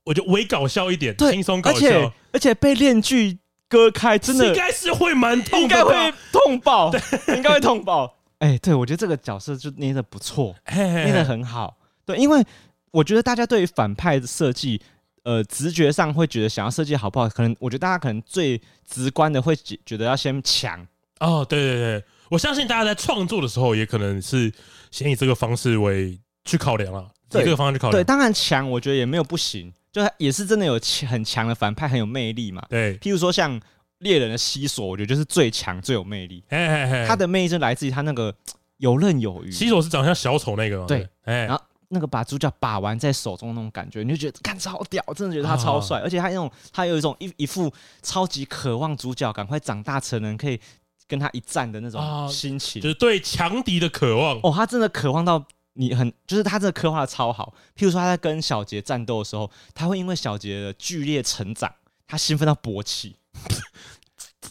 [0.07, 3.39] 我就微搞笑一点，轻松搞笑，而且而且被链锯
[3.69, 5.93] 割开，真的应该是会蛮痛，应该会
[6.33, 6.93] 痛爆，
[7.35, 8.17] 应该会痛爆。
[8.39, 11.77] 哎，对，我觉得这个角色就捏的不错，捏的很好。
[12.05, 12.45] 对，因为
[12.93, 14.81] 我觉得大家对于反派的设计，
[15.25, 20.87] 呃，直觉上会觉得想要设计好不好，可能我觉得大家可能最直观的会觉觉得要先强。
[21.19, 22.05] 哦，对对对。
[22.29, 24.53] 我相信大家在创作的时候，也可能是
[24.91, 27.99] 先以这个方式为去考量了，以这个方式去考量。
[27.99, 29.73] 对，当然强，我觉得也没有不行，
[30.05, 30.79] 就也是真的有
[31.09, 32.63] 很强的反派，很有魅力嘛。
[32.69, 33.59] 对，譬如说像
[33.99, 36.45] 猎人的西索，我觉得就是最强、最有魅力。
[36.49, 38.35] 嘿嘿嘿，他的魅力就来自于他那个
[38.77, 39.51] 游刃有余。
[39.51, 40.85] 西索是长得像小丑那个吗？
[40.87, 50.61] 对，然后那个把主角把玩在手中那种感觉，你就觉得干超屌，真的觉得他超帅，而且他那种他有一种一一副超级渴望主角赶快长大成人可以。
[51.09, 54.41] 跟他一战的那种心情，啊、就是对强敌的渴望。
[54.43, 57.53] 哦，他真的渴望到你很，就是他这个刻画的超好。
[57.77, 61.73] 譬如说他在跟小杰战斗的时候，他会因为小杰的剧烈成长，
[62.07, 63.17] 他兴奋到勃起。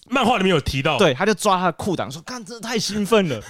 [0.10, 3.42] 漫画里面有提到，对，他就抓他的裤裆说：“看，真的太兴奋了，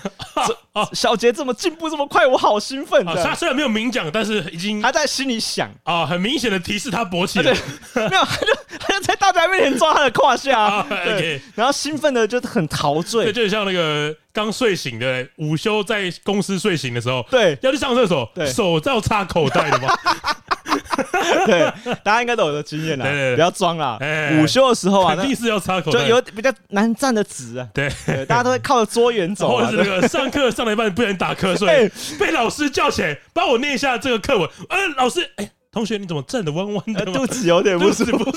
[0.48, 5.70] 这小杰这么进步这么快，我好兴奋。”啊，他虽然没有明讲，但是已经他在心里想。
[5.84, 7.52] 啊，很明显的提示他勃起了，
[7.96, 19.88] 没有，他就他就在大家面前抓他的胯下， 啊对然后兴奋的就很陶醉，这就像那个刚睡醒的午休在公司睡醒的时候，对，要去上厕所，对，手要插口袋的吗？
[21.46, 21.72] 对，
[22.04, 23.98] 大家应该都有的经验啦，对对对，不要装啦。
[24.02, 27.68] 欸、午休的时候啊，肯定是要插口袋，就有比较难站的直啊。
[27.74, 27.90] 对，
[28.26, 34.50] 大家都会靠着桌缘走， 或者是那个上课上了一半不能打瞌睡， 欸、被老师叫起来帮我念一下这个课文。
[34.70, 37.14] 呃，老师，哎、欸，同学你怎么站的弯弯的、呃？
[37.14, 38.32] 肚子有点不舒服。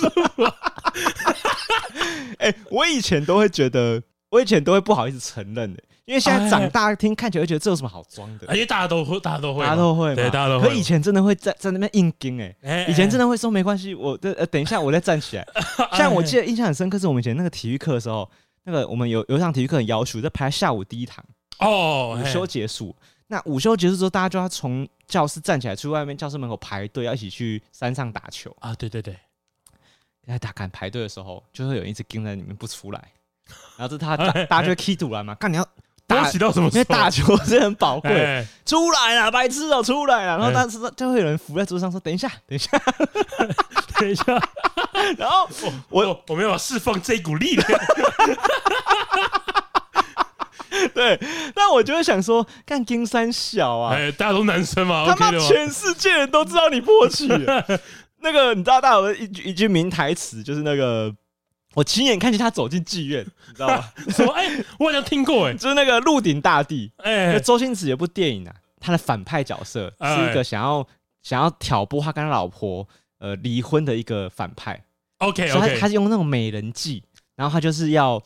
[2.39, 5.85] 哎、欸，我以前都会觉得，我以前都会不好意思承认的、欸。
[6.05, 8.47] 因为现在长大听看起来会觉得这有什么好装的？
[8.49, 10.69] 而且大家都会，大家都会，大家都会，对，大家都会。
[10.69, 15.47] 可以前真的会在在那边硬撑哎，以前真的会说没关系，我呃等一下我再站起来。
[15.93, 18.27] 像我记得印象很深刻是我们以前那个体育课的时候，
[18.65, 21.23] 那个我们有有一场体育课很要求在排下午第一堂
[21.59, 22.97] 哦，午休结束。
[23.27, 28.75] 那午休结束之后，大家就要从教室站起来，去外面教室门口排队，要一起去山上打球啊！
[28.77, 29.15] 对对对，
[30.27, 33.13] 在打赶排队的时候，就会有人一直盯在里面不出来，
[33.77, 35.67] 然后这他大大家就会踢堵了嘛，看你要。
[36.09, 36.71] 打起到什么？
[36.71, 38.43] 因为打球是很宝贵。
[38.65, 40.39] 出来了，白痴哦，出来了。
[40.39, 42.71] 然后当时就会有人扶在桌上说：“等一下，等一下，
[44.01, 44.25] 等一下。
[45.19, 45.47] ”然后
[45.91, 47.69] 我我我没有释放这一股力量。
[50.95, 51.21] 对，
[51.55, 57.29] 但我就会想说，干金三小啊，哎，大家都男生嘛，他妈全世界人都知道你勃起。
[58.23, 61.15] 那个你知道，大家有一句一句名台词，就是那个。
[61.75, 63.85] 我亲眼看见他走进妓院， 你知道吗？
[64.11, 64.33] 什么？
[64.33, 70.87] 哎、欸，我好像听过哎、欸，就是那个《鹿鼎大帝》哎、欸，周星驰有部电影啊，他的反派角色是一个想要、欸、
[71.23, 74.83] 想要挑拨他跟他老婆呃离婚的一个反派。
[75.19, 77.03] OK OK，他他用那种美人计，
[77.37, 78.21] 然后他就是要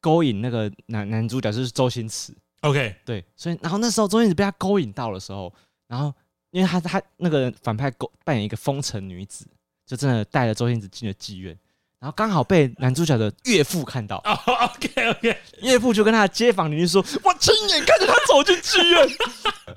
[0.00, 2.34] 勾引那个男男主角，就是周星驰。
[2.60, 5.52] OK，对，所以然后那时候周星驰被他勾引到的时候，
[5.88, 6.14] 然后
[6.50, 9.46] 因为他他那个反派勾扮演一个风尘女子，
[9.86, 11.58] 就真的带着周星驰进了妓院。
[12.04, 14.18] 然后刚好被男主角的岳父看到。
[14.26, 19.08] 哦，OK OK，岳父就跟他的街坊邻居说：“我亲眼看着他走进剧院。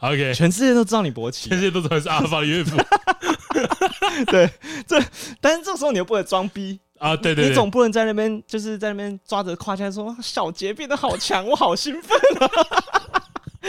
[0.02, 2.76] ”OK，全世界都知道你勃起，全世界都知道是阿发的岳父。
[4.28, 4.50] 对，
[4.86, 5.02] 这
[5.40, 12.52] 但是这时候你又不能装逼啊，对对，你总不能在那边就是在那边抓着胯下说：“小杰变得好强，我好兴奋啊！”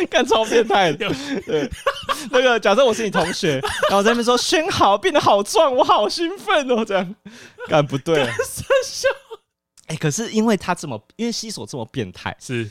[0.11, 1.09] 干超变态的，
[1.47, 1.71] 对，
[2.31, 7.15] 那个假设我是你同学， 然后在那边说轩豪变得好壮，我好兴奋哦，这样。
[7.67, 8.27] 干不对，
[9.87, 12.71] 哎，可是因为他这么，因为西索这么变态，是。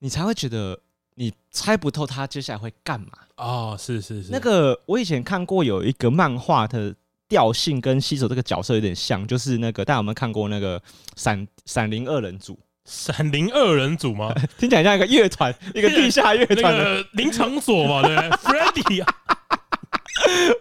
[0.00, 0.78] 你才会觉得
[1.14, 3.08] 你猜不透他接下来会干嘛。
[3.36, 6.94] 哦，是是是，那个我以前看过有一个漫画的
[7.26, 10.82] 调性跟西索这个角色有点像，就是那个大家有没有看过那个
[11.16, 12.58] 闪闪灵二人组？
[12.84, 14.34] 闪灵二人组吗？
[14.58, 18.30] 听起来像一个乐团， 一个地下乐团的林场所嘛，对不对？
[18.44, 19.14] Freddy 啊，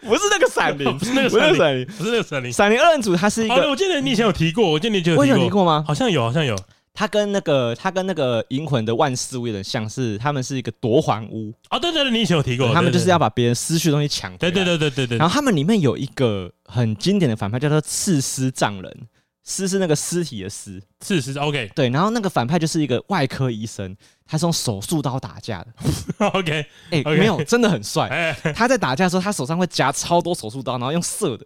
[0.01, 2.51] 不是那个闪灵，不是那个闪灵，不是那个闪灵。
[2.51, 3.69] 闪灵二人组，他是一个。
[3.69, 5.83] 我记得你以前有提过，我记得你以前有提过吗？
[5.87, 6.55] 好像有，好像有。
[6.95, 11.79] 他跟那个，他跟那个银魂的万事屋有点像是，他们是一个夺还屋啊。
[11.79, 14.37] 对对对，你以前有提过，他们就是要把别人失去的东西抢。
[14.37, 15.17] 对对对对对对。
[15.17, 18.97] 然后他们里面有一个很经典的反派，叫做刺尸丈人。
[19.45, 25.73] 尸是那个尸体的尸，是是 OK，对，然后那个反派就是一个外科医生，他是用手术刀打架的，
[26.31, 28.33] OK， 哎、欸，没有，真的很帅。
[28.55, 31.45] 他在打架的时候，他手上会夹超多手术刀，然后用射的，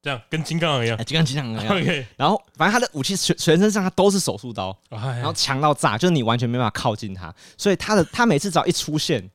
[0.00, 1.76] 这样跟金刚一样，就跟金刚一样。
[1.76, 9.28] OK， 然后反正他的武器全全身上他都是手术刀，然后强到炸，就是你完全没办法靠近他，所以他的他每次只要一出现，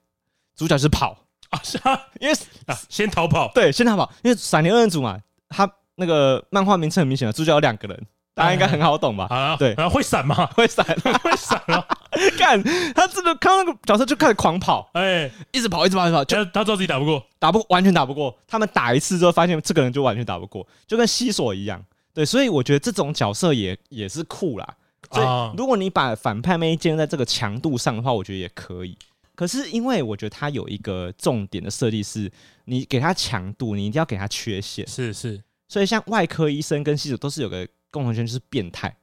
[0.56, 2.34] 主角就是跑啊，是啊，因为
[2.68, 5.70] 啊先逃跑，对，先逃跑，因为闪灵二人组嘛，他。
[5.98, 9.28] 那个漫画名称很明显的，主角有两个人，大家应该很好懂吧？
[9.30, 10.46] 啊，对，然后会闪吗？
[10.56, 10.86] 会闪，
[11.22, 11.86] 会闪啊！
[12.38, 12.62] 看，
[12.96, 18.36] 他这个看到那个角色就开始狂跑，哎，一直跑，一直跑，一直跑，就他知道自己打不过，打不完全打不过。
[18.48, 21.84] 他们打一次之后，发现这个人就完全打不过，就跟西索一样。
[22.14, 24.68] 对，所以我觉得这种角色也也是酷啦。
[25.12, 28.98] 所以如果你把反派魅建立在这个强度上的话，我觉得也可以。
[29.36, 32.32] 可是因为我觉得他有一个重点的设计是，
[32.66, 34.88] 你给他强度，你一定要给他缺陷。
[34.88, 35.40] 是是。
[35.68, 38.96] 所以，像外科医生跟西索都是有个共同圈，就是变态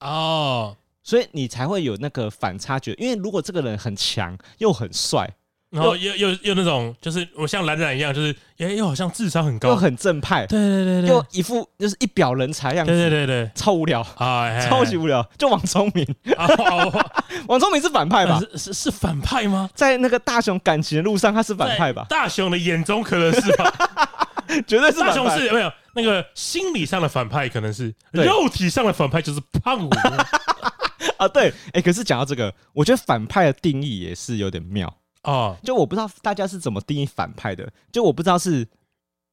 [0.00, 2.94] 哦，所以你才会有那个反差觉。
[2.94, 5.28] 因为如果这个人很强又很帅，
[5.70, 15.28] 然后又又又那种，就是我像蓝染一样，就是又又好像智商很高，又很正派，对对对对，又一副就是一表人才样子，对对对对，超无聊啊，超级无聊。
[15.36, 16.06] 就王聪明，
[17.48, 18.40] 王聪明是反派吧？
[18.54, 19.68] 是是是反派吗？
[19.74, 22.06] 在那个大雄感情的路上，他是反派吧？
[22.08, 23.72] 大雄的眼中可能是吧，
[24.66, 25.70] 绝对是大雄是有没有？
[25.96, 29.90] 那个心理上的反派可能是，肉体上的反派就是胖虎。
[31.16, 35.56] 啊，对，哎，可是讲到这个，我觉得反派的定义也是有点妙啊。
[35.64, 38.68] 就我不知道大家是怎么定义反派的，就我不知道是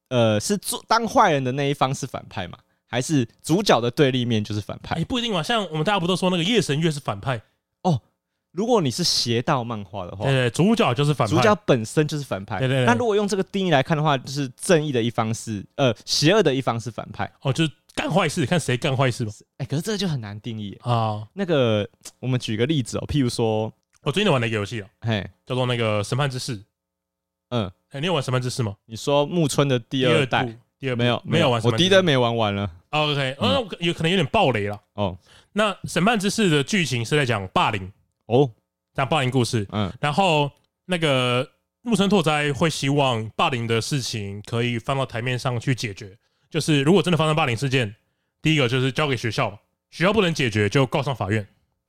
[0.08, 2.58] 呃是做当坏人的那一方是反派嘛，
[2.88, 4.96] 还是主角的对立面就是反派？
[4.96, 5.42] 哎，不一定嘛。
[5.42, 7.42] 像我们大家不都说那个夜神月是反派哦？
[8.54, 12.60] 如果你是邪道漫画的话，对对，主角就是反派，主角本身就是反派。
[12.60, 12.86] 对对对。
[12.86, 17.28] 那如果用这个定义来看的话，就是正义的一方是呃，邪恶的一方是反派。
[17.42, 19.32] 哦，就是干坏事，看谁干坏事吧。
[19.58, 21.26] 哎，可是这个就很难定义啊。
[21.32, 21.88] 那个，
[22.20, 26.62] 我们举个例子哦，譬如说，我最近玩了一个游戏哦，嘿，叫做那个审判之誓。
[27.50, 28.76] 嗯，哎，你有玩审判之誓吗？
[28.86, 30.46] 你说木村的第二代，
[30.78, 32.70] 第二没有没有玩，我第一代没玩完了。
[32.90, 34.80] OK，那有可能有点暴雷了。
[34.94, 35.18] 哦，
[35.54, 37.90] 那审判之誓的剧情是在讲霸凌
[38.26, 38.50] 哦。
[38.94, 40.48] 讲霸凌故事，嗯，然后
[40.84, 41.44] 那个
[41.82, 46.16] 木村拓哉会希望霸凌的事情可以放到台面上去解决。
[46.48, 47.92] 就是如果真的发生霸凌事件，
[48.40, 49.58] 第一个就是交给学校，
[49.90, 51.44] 学校不能解决就告上法院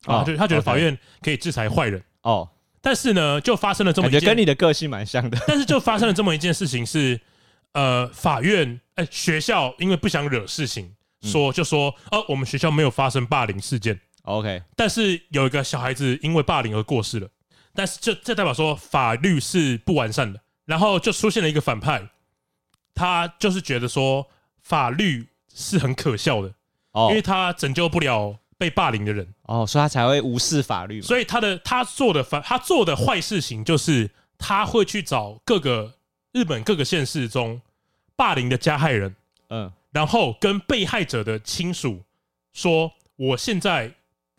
[0.05, 0.23] 啊。
[0.23, 2.49] 就他觉得法院可以制裁坏人哦。
[2.81, 5.37] 但是呢，就发生了这么一件，跟你的个性蛮像的。
[5.47, 7.21] 但是就发生了这么一件事情是，
[7.73, 13.99] 呃，法院哎，学校因为不想惹事情，说就说哦，我们学校没有发生霸凌事件。
[14.25, 17.29] OK，但是有一个小孩子因为霸凌而过世了，
[17.75, 22.09] 但是这这代表说法律是不完善的，然后就出现了一个反派，
[22.95, 24.27] 他就是觉得说
[24.63, 26.51] 法律是很可笑的
[26.93, 30.99] 哦，因为他拯救不了被霸凌的人哦，所以他才会无视法律。
[30.99, 34.09] 所以他的他做的反他做的坏事情就是
[34.39, 35.93] 他会去找各个
[36.31, 37.61] 日本各个县市中
[38.15, 39.15] 霸凌的加害人，
[39.49, 42.01] 嗯，然后跟被害者的亲属
[42.53, 43.93] 说，我现在。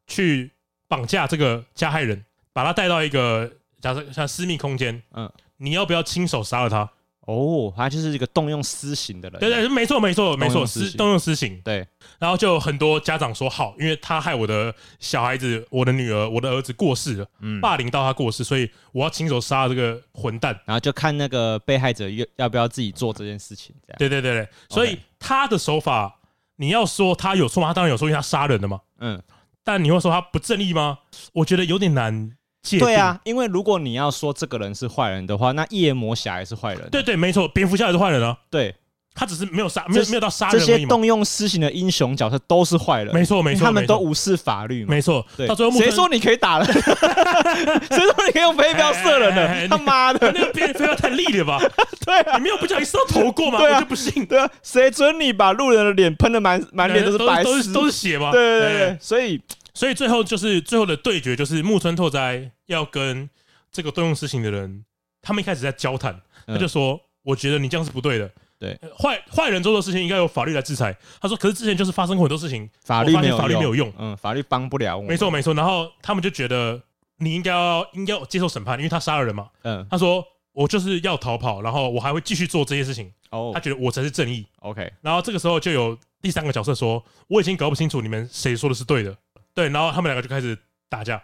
[0.07, 0.50] 去
[0.88, 3.50] 绑架这个加害人，把他带到一个
[3.80, 6.90] 假设像私密空间，嗯，你要不要亲手杀了他？
[7.22, 9.40] 哦，他就是一个动用私刑的人。
[9.40, 11.61] 对对，没错没错没错，私动用私刑。
[11.64, 11.84] 对，
[12.20, 20.57] 然后就很多家长说好，因为他害我的小孩子、我的女儿、我的儿子过世了，嗯，霸凌到他过世，所以我要亲手杀了这个混蛋。
[20.66, 23.74] 然后就看那个被害者要要不要自己做这件事情。
[23.84, 23.98] 这样。
[23.98, 26.20] 对对对对，所以他的手法，
[26.54, 27.70] 你要说他有错吗？
[27.70, 28.80] 他当然有错，因为他杀人的嘛。
[29.00, 29.20] 嗯。
[29.66, 30.98] 但你会说他不正义吗？
[31.32, 32.30] 我觉得有点难
[32.62, 32.86] 界定。
[32.86, 36.88] 对啊，因为如果你要说这个人是坏人的话，那夜魔侠也是坏人。
[36.88, 38.36] 对对，没错，蝙蝠侠也是坏人啊。
[38.48, 38.72] 对，
[39.12, 40.60] 他只是没有杀，没有没有到杀人。
[40.60, 43.12] 这些动用私刑的英雄角色都是坏人。
[43.12, 44.84] 没错没错，他们都无视法律。
[44.84, 45.48] 没错，对。
[45.48, 46.66] 到最后，谁说你可以打人？
[46.72, 49.68] 谁说你可以用飞镖射人呢？
[49.68, 51.58] 他妈的，那个飞镖太利了吧？
[52.04, 53.58] 对啊，你没有不小心射到头过吗？
[53.60, 54.24] 我就不信。
[54.26, 58.30] 对啊，谁准你把路人的脸喷的满满脸都是白都是都是血吗？
[58.30, 59.40] 对对对，所以。
[59.77, 63.29] 所以最后就是最后的对决，就是木村拓哉要跟
[63.70, 64.87] 这个动用私刑的人，
[65.20, 75.53] 他们一开始在交谈，他就说：“我觉得你这样是不对的，对，坏坏人做的事情应该由法律来制裁。”他说：“可是之前就是发生过很多事情，法律没有法律没有用，嗯，法律帮不了我。”没错没错。
[75.53, 76.83] 然后他们就觉得
[77.18, 79.51] 你应该要应该要接受审判，因为他杀了人嘛。
[79.61, 80.24] 嗯，他说
[80.55, 84.47] ：“我就是要逃跑，然后我还会继续做这些事情。”哦，他觉得我才是正义。
[84.61, 89.14] OK，然后这个时候就有第三个角色说：“我已经搞不清楚你们谁说的是对的。”
[89.57, 90.57] 对，然后他们两个就开始
[90.90, 91.20] 打架，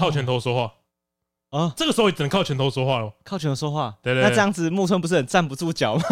[0.00, 0.72] 靠拳头说话
[1.50, 1.72] 啊！
[1.76, 3.94] 这个时候也只能靠拳头说话了，靠拳头说话。
[4.02, 6.02] 对对，那这样子木村不是很站不住脚吗？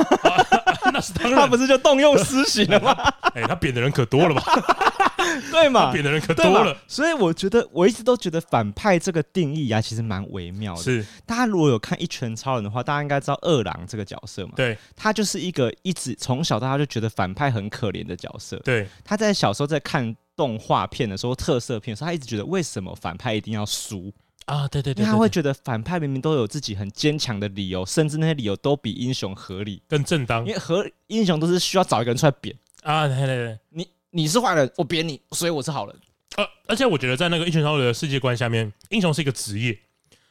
[0.93, 2.93] 那是当然，他不是就动用私刑了吗？
[3.35, 4.43] 哎，他贬的人可多了吧？
[5.51, 5.91] 对嘛？
[5.91, 6.77] 贬的人可多了。
[6.87, 10.83] 所以我觉得，我一直都觉得反派这个定义啊，其实蛮微妙的。
[10.83, 14.53] 是，大家如果有看《一拳超人》的话，大家应该知道二郎这个角色嘛？
[14.55, 18.57] 对，他就是一个一直从小到大就觉得反派很可怜的角色。
[18.59, 20.15] 对，他在小时候在看。
[20.37, 24.13] 动画片的时候，特色片的时候，他一直觉得为什么反派一定要输
[24.47, 24.67] 啊？
[24.69, 30.45] 对对对，他会觉得反派明明都有自己很坚强的理由，甚至那些理由都比英雄合理、更正当。
[30.47, 33.07] 因为和英雄都是需要找一个人出来扁啊！
[33.07, 35.97] 对对对，你你是坏人，我扁你，所以我是好人。
[36.37, 39.79] 呃，而且我觉得在那个英雄超人的世界观下面，英雄是一个职业，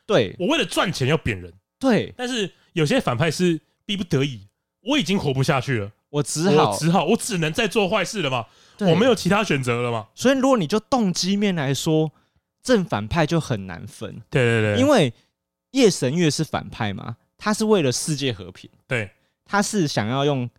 [0.05, 2.13] 对，我为了赚钱要扁人，对。
[2.17, 4.41] 但是有些反派是逼不得已，
[4.81, 8.45] 我已经活不下去了，我只好只好我只能再做坏事了嘛。
[8.91, 10.07] 我没有其他选择了嘛？
[10.15, 12.11] 所以如果你就动机面来说，
[12.61, 14.21] 正反派就很难分。
[14.29, 15.13] 对对对，因为
[15.71, 19.09] 夜神月是反派嘛，他是为了世界和平，对，
[19.45, 20.49] 他是想要用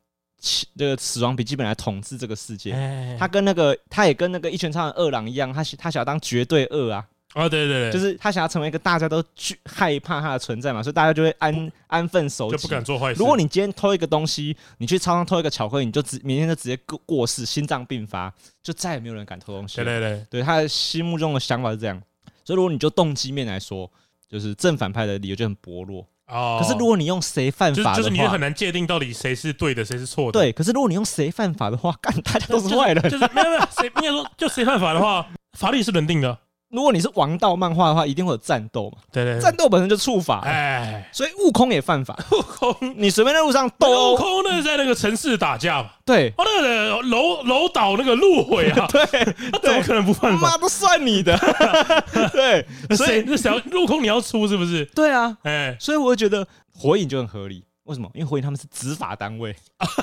[0.76, 2.72] 这个死亡笔记本来统治这个世界。
[3.18, 7.06] 他跟那个，他也跟那个一拳超人二郎一样，他他想要当绝对恶啊。
[7.34, 13.18] 哦，对对对，就是他想要成为一个大家都惧害怕他的存在嘛，所以大家就会安安分守己，就不敢做坏事。
[13.18, 18.32] 如果你今天偷一个东西，你去超商偷一个巧克力，你就直明天就直接过过世，心脏病发，
[18.62, 19.76] 就再也没有人敢偷东西。
[19.76, 22.00] 对对对，对他的心目中的想法是这样。
[22.44, 23.90] 所以如果你就动机面来说，
[24.28, 26.60] 就是正反派的理由就很薄弱哦。
[26.62, 30.38] 可是如果你用谁犯法的话，就是你很难界定到底谁是对的，谁是错的。
[30.38, 35.26] 对，可是如果你用谁犯法的话，干大家都是坏人，就是没有没有谁应该说就谁犯法的话。
[35.56, 36.36] 法律是人定的，
[36.74, 42.18] 如果你是王道漫画的话，一定会有战斗嘛，对对，战斗本身就触法，哎，所以悟空也犯法。
[42.32, 49.06] 悟空，你随便在路上斗，悟空那是在那个城市打架嘛，对，哦，那个楼楼倒那个路毁啊， 对，
[49.52, 50.50] 他怎么可能不犯法？
[50.50, 51.38] 妈都算你的，
[52.32, 52.66] 对，
[52.96, 54.84] 所以那小悟空你要出是不是？
[54.86, 56.46] 对啊，哎，所以我就觉得
[56.76, 57.64] 火影就很合理。
[57.84, 58.10] 为什么？
[58.14, 59.54] 因为火影他们是执法单位，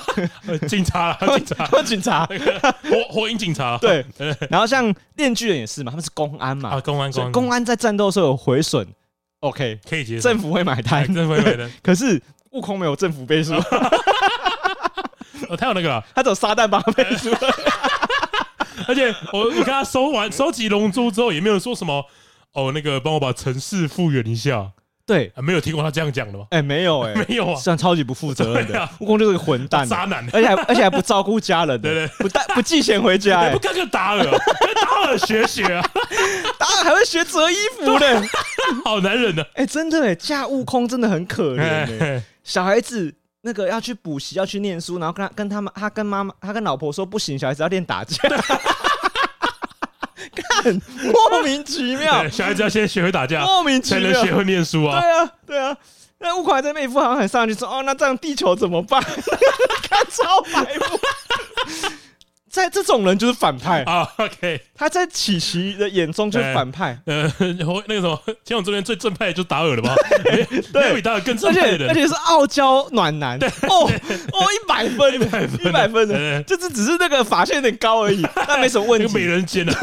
[0.69, 2.25] 警察， 警察，警察，
[2.85, 3.77] 火火影警察。
[3.79, 4.05] 对，
[4.49, 8.87] 然后像链锯人也是嘛，他们是公安嘛，啊，公安，公安，公安在战斗的时候有毁损
[9.39, 11.71] ，OK，可以接受，政府会买单，政府会买单。
[11.81, 12.21] 可是
[12.51, 13.53] 悟空没有政府背书，
[15.49, 17.29] 哦，他有那个，他只有撒旦帮他背书，
[18.87, 22.05] 而且我你看他收完收集龙珠之后，也没有说什么
[22.53, 24.71] 哦，那个帮我把城市复原一下。
[25.11, 26.45] 对，没有听过他这样讲的吗？
[26.51, 28.89] 哎，没有，哎， 没有啊，这样超级不负责任的。
[28.99, 35.85] 悟空就是个混蛋，渣男，而且还而且还不照顾家人，对对，不带不寄钱回家，不跟个达尔，跟达尔学学啊，
[36.57, 38.23] 达尔还会学折衣服的，
[38.85, 39.43] 好男人呢。
[39.55, 48.17] 哎，真的哎，嫁悟空真的很可怜，小孩子那个要去补习，要去念书，然后跟他跟他们，他跟妈妈，他跟老婆说不行，小孩子要练打架。
[50.35, 50.81] 看，
[51.29, 52.27] 莫名其妙。
[52.29, 54.99] 小孩子要先学会打架，莫名其妙才能学会念书啊。
[54.99, 55.77] 对啊，对啊。
[56.19, 59.01] 那悟空还在那一副好像很上去说：“哦，那这样地球怎么办？”
[59.89, 60.99] 看超白目。
[62.51, 64.07] 在这种人就是反派啊。
[64.17, 66.99] OK，他在琪琪的眼中就是反派。
[67.05, 69.95] 呃，那个什么，天王这边最正派的就是达尔了吧？
[70.73, 73.39] 对，比达尔更正派的，而且是傲娇暖男。
[73.41, 79.13] 哦哦，一百分，一百分，一百分的，就是只是那个发线有点高而已，但没什么问题。
[79.13, 79.73] 美人尖的，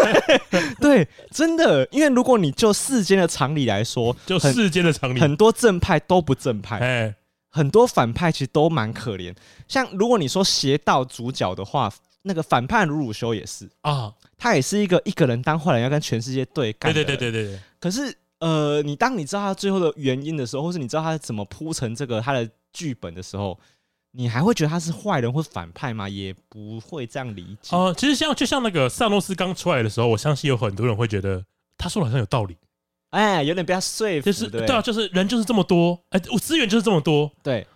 [0.81, 7.15] 对，真的，因为如果你就世间的常理来说，就世间的常理，很多正派都不正派，哎，
[7.51, 9.35] 很多反派其实都蛮可怜。
[9.67, 11.91] 像如果你说邪道主角的话。
[12.29, 16.93] 那个反叛鲁鲁修也是啊，他也是一个一个人当坏人要跟全世界对干。
[16.93, 17.61] 对对对对对对。
[17.81, 23.59] 可是呃，你当你知道他最后的原因的时候，或是你知道他怎么铺成这个他的剧本的时候，
[24.13, 26.07] 你还会觉得他是坏人或反派吗？
[26.07, 27.75] 也不会这样理解。
[27.75, 31.43] 哦，其实像就像那个萨诺斯刚出来的时候，我相信有很多人会觉得
[31.79, 32.57] 他说的好像有道理。
[33.11, 34.27] 哎，有点被他说服。
[34.27, 37.67] 就是对啊，就是人就是这么多，哎，我资源就是这么多，对。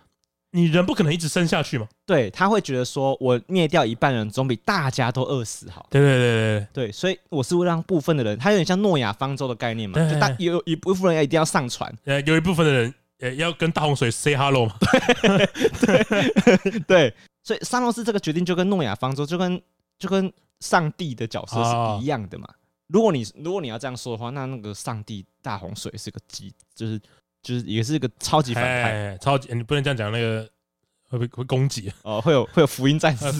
[0.55, 1.87] 你人不可能一直生下去嘛？
[2.05, 5.87] 对，他会觉得说，我灭掉一半人，总比大家都饿死好。
[5.89, 14.75] 对对对对对，所以我是会让部分的人，他有点像诺亚方舟的概念嘛，就大有一部分人一定要上船，呃，有一部分的人呃要跟大洪水 say hello 嘛。
[15.81, 19.59] 对对对，所以萨诺斯这个决定就跟诺亚方舟，就跟
[19.97, 22.47] 就跟上帝的角色是一样的嘛。
[22.89, 27.01] 如果你如果你要这样说的话，那那个上帝大洪水是个机，就是。
[27.43, 30.49] 就是也是一个超级反派，超级你不能这样讲，那个
[31.09, 31.91] 会会会攻击。
[32.03, 33.25] 哦，会有会有福音战士，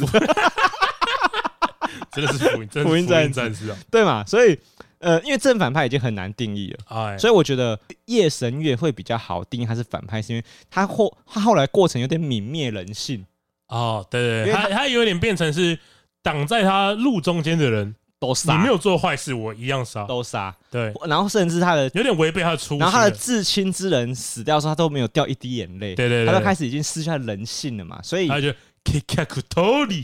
[2.12, 3.70] 真的是福音福音战士。
[3.70, 4.24] 啊，对嘛？
[4.26, 4.60] 所以
[4.99, 13.26] 呃，因为正反派已经很难定义了，所以我觉得夜神月会比较好定义他是反派，是因为他后他后来过程有点泯灭人性。
[13.68, 15.80] 哦，对对对，他他有点变成是
[16.22, 17.95] 挡在他路中间的人。
[18.26, 20.05] 都杀，你没有做坏事，我一样杀。
[20.05, 20.93] 都杀，对。
[21.05, 22.80] 然后甚至他的有点违背他的初心。
[22.80, 25.93] 然后他的至亲之人死掉的时候，他都没有掉一滴眼泪。
[25.93, 27.99] 对对对，他都开始已经失去人性了嘛。
[28.01, 28.47] 所以他就
[28.86, 30.01] Kikakutori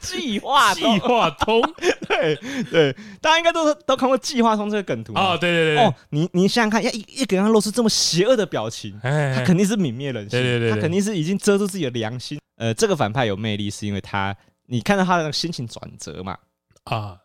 [0.00, 1.60] 计划 计划通，
[2.08, 2.34] 对
[2.70, 5.36] 对，大家应该都都看过计划通这个梗图啊。
[5.36, 10.30] 对对对，哦，你你想想看，要一一个人露出这么邪恶的表情，他肯定是泯灭人性。
[10.30, 12.38] 对对对，他肯定是已经遮住自己的良心。
[12.56, 14.34] 呃，这个反派有魅力，是因为他
[14.66, 16.36] 你看到他的心情转折嘛。
[16.84, 17.18] 啊。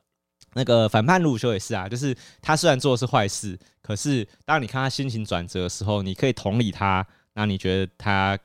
[0.54, 7.06] 那个反叛鲁鲁修也是啊，就是他虽然做的是坏事，可是当你看他心情转折的时候，你可以同理他，
[7.36, 8.36] 那你觉得他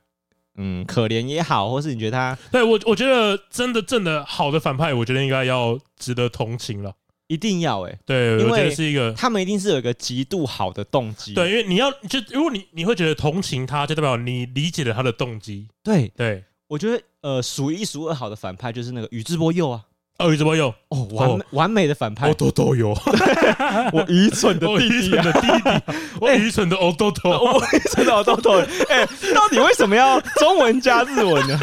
[0.57, 6.95] 嗯可怜也好，或是你觉得他对我，我觉得真的正的好的反派，我觉得应该要值得同情了，
[7.29, 16.09] 一定要哎、欸，对，我觉得是一个他们一定是有一个极度好的动机，对，因为你要就如果你你会觉得同情他，就代表你理解了他的动机，对。
[16.15, 19.85] 对，我觉得呃数一数二好的反派就是那个宇智波鼬啊。
[20.23, 22.91] 哦，宇智波鼬哦，完完美的反派，我，都都有。
[23.93, 28.53] 我愚蠢的弟弟，的弟弟，我愚蠢的哦，豆豆，我愚蠢的哦，都都。
[28.89, 29.05] 哎，
[29.35, 31.59] 到底为什么要中文加日文呢？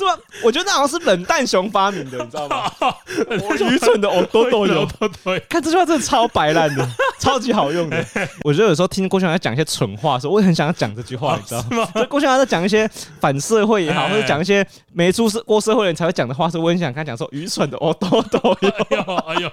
[0.00, 0.18] 是吧？
[0.42, 2.72] 我觉得那好像是冷淡熊发明的，你知道吗？
[3.28, 4.88] 我愚蠢的哦，都都有，
[5.48, 6.88] 看这句话真的超白烂的，
[7.20, 8.04] 超级好用的。
[8.42, 11.86] 我觉得有时候听郭襄在讲一些蠢话的时候，我也很想要讲这句话，你知道吗？
[12.08, 12.88] 郭襄在讲一些
[13.20, 17.94] 反社会也好，或者讲一些没出过社会人才会讲的话，是我很想跟他讲说愚蠢的哦。
[18.00, 19.52] 都都有，哎呦，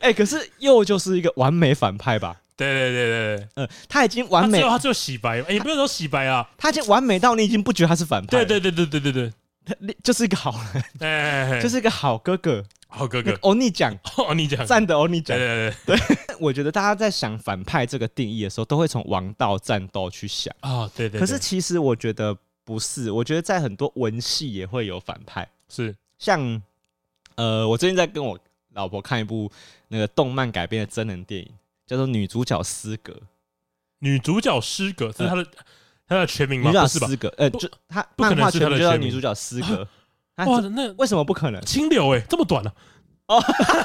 [0.00, 2.36] 哎，可是又就是一个完美反派吧？
[2.56, 8.44] 对对对对对，嗯，他已经完美，他最后洗白，哎，也不用说洗白啊，他已经完美到你已经不觉得他是反派。
[8.44, 9.32] 对对对对对对
[9.64, 12.64] 对，就是一个好人，哎，就是一个好哥哥。
[12.94, 15.34] 好哥哥，欧尼酱，欧尼酱，赞的欧尼酱。
[15.34, 15.96] 对对对。
[15.96, 20.54] 对， 我觉得大家在想反派这个定义的时候，都会从王道战斗去想。
[20.60, 20.86] 啊。
[20.94, 21.18] 对对。
[21.18, 25.96] 可是其实我觉得不是，我觉得在很多文戏也会有反派，是。
[26.18, 26.60] 像
[27.36, 28.38] 呃，我最近在跟我
[28.74, 29.50] 老婆看一部
[29.88, 31.50] 那个动漫改编的真人电影，
[31.92, 33.12] 叫做《女主角失格》。
[33.98, 35.46] 女主角失格，这是她的
[36.08, 36.70] 她的全名吗？
[36.70, 39.86] 女主角失格，呃，就她漫画全名就叫女主角失格。
[40.46, 41.60] 哇，那为什么不可能？
[41.64, 42.72] 清流哎，这么短呢？
[43.26, 43.40] 哦，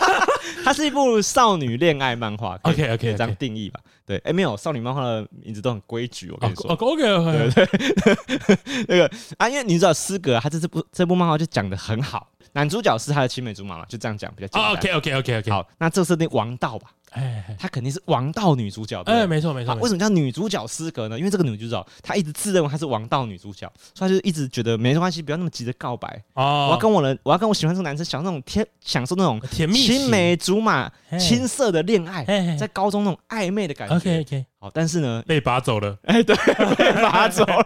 [0.66, 2.58] 它是一部少女恋爱漫画。
[2.64, 3.80] OK OK，这样定义吧。
[4.06, 6.72] 对，哎，没有少女漫画的名字都很规矩，我跟你说。
[6.72, 8.58] OK OK，对对，
[8.90, 12.28] 那个啊，因为女主角失格，她这这部这部漫画就讲的很好。
[12.54, 14.72] 男主角是她的青梅竹马嘛，就这样讲比较简单。
[14.72, 16.90] OK OK OK OK，好，那这是那王道吧。
[17.12, 19.02] 哎，她肯定是王道女主角。
[19.04, 19.74] 哎，没错没错。
[19.76, 21.18] 为什么叫女主角失格呢？
[21.18, 26.22] 因为这个女主角她一直自认为她是王道女主角，所以她就一直觉得没关系，不要那么急着告白。
[26.34, 33.96] 哦，我要跟我的，我要跟我喜欢这个男生享受那种甜，享受那种甜蜜青梅竹马、青涩的恋爱，在高中那种暧昧的感觉。
[33.96, 35.98] OK OK，好，但是呢，被拔走了。
[36.06, 36.36] 哎，对，
[36.76, 37.66] 被拔走了。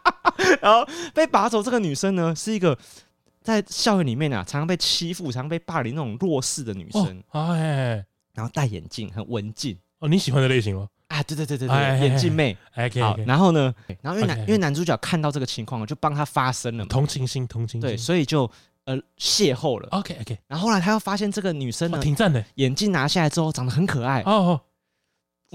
[0.60, 2.76] 然后被拔走这个女生呢，是一个。
[3.42, 8.04] 在校园里面啊，常常被欺负、常常被霸凌那种弱势的女生，哎，
[8.36, 9.76] 然后戴眼镜，很文静。
[9.98, 10.86] 哦，你喜欢的类型吗？
[11.08, 12.56] 啊，对对对对对，眼镜妹，
[13.00, 18.50] 好，然后呢，然后因为男因为男主角看到这个情况，就帮他发声了，同情心，同情心，对，所以就
[18.84, 24.60] 呃邂逅了，OK OK，然后后来他又发现这个女生呢，挺赞的，眼镜拿下来之后长得很可爱，哦，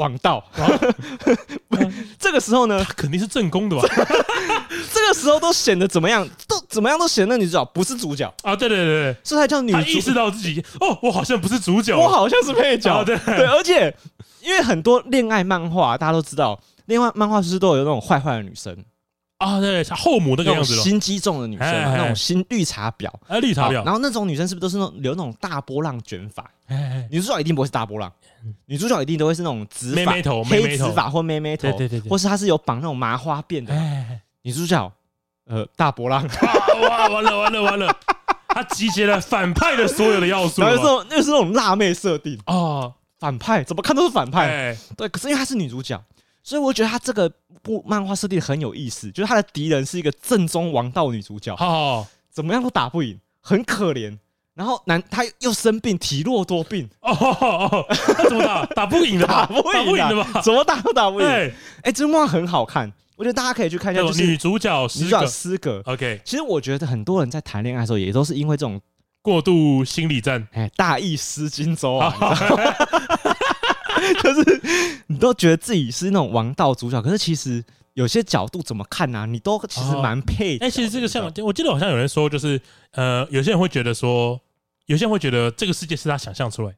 [0.02, 0.44] 王道，
[2.18, 3.84] 这个时候呢，他肯定是正宫的吧？
[4.92, 6.28] 这个时候都显得怎么样？
[6.48, 6.98] 都怎么样？
[6.98, 8.56] 都显得女主角不是主角啊！
[8.56, 9.78] 对对对对，所以才叫女主。
[9.78, 13.04] 他意识到自己哦，我好像不是主角，我好像是配角。
[13.04, 13.96] 对对，而且
[14.42, 18.76] 因为很多恋爱漫画，大家都知道，恋爱漫画是不是都有那种坏坏的女生
[19.38, 19.60] 啊？
[19.60, 23.84] 对，像后母那个样子，心机重的女生，那种心绿茶婊，哎，绿茶婊。
[23.86, 26.44] 然后那种女生是不是都是那种留那种大波浪卷发？
[27.10, 28.12] 女主角一定不会是大波浪，
[28.66, 30.12] 女主角一定都会是那种直发、
[30.44, 33.74] 黑直发或妹妹头，对对对，或是她是有绑那种麻花辫的。
[34.42, 34.92] 女主角。
[35.46, 36.24] 呃，大波浪，
[36.88, 37.94] 哇，完了完了完了，
[38.48, 42.40] 她集结了反派的所有的要素，然 后那是那种辣妹设定。
[42.46, 46.02] 哦，反派怎么看都是反派，对，可是因为她是女主角，
[46.42, 47.30] 所以我觉得她这个
[47.62, 54.18] 部漫画设定很有意思，就是她的敌人是一个正宗王道女主角，哦，怎么样都打不赢，很可怜，
[54.62, 57.10] 然后男他又生病，体弱多病，哦
[57.42, 57.86] 哦，
[58.30, 59.50] 怎么打 打不赢的吧？
[59.74, 60.40] 打不赢的吧？
[60.44, 61.28] 怎么打都打不赢，
[61.82, 62.94] 哎，这漫画很好看。
[63.16, 65.82] 我觉得大家可以去看一下，就是女主角女主角失格。
[65.86, 68.80] OK，其实我觉得很多人在谈恋爱的时候，也都是因为这种
[69.24, 72.14] 过度心理战， 哎，大意失荆州啊，
[74.22, 74.62] 就是
[75.08, 79.26] 你都觉得自己是那种王道主角，可是其实有些角度怎么看呢？
[79.28, 80.58] 你都其实蛮配。
[80.60, 82.60] 哎，其实这个像我记得好像有人说，就是
[82.94, 84.40] 呃，有些人会觉得说，
[84.92, 86.76] 有些人会觉得这个世界是他想象出来，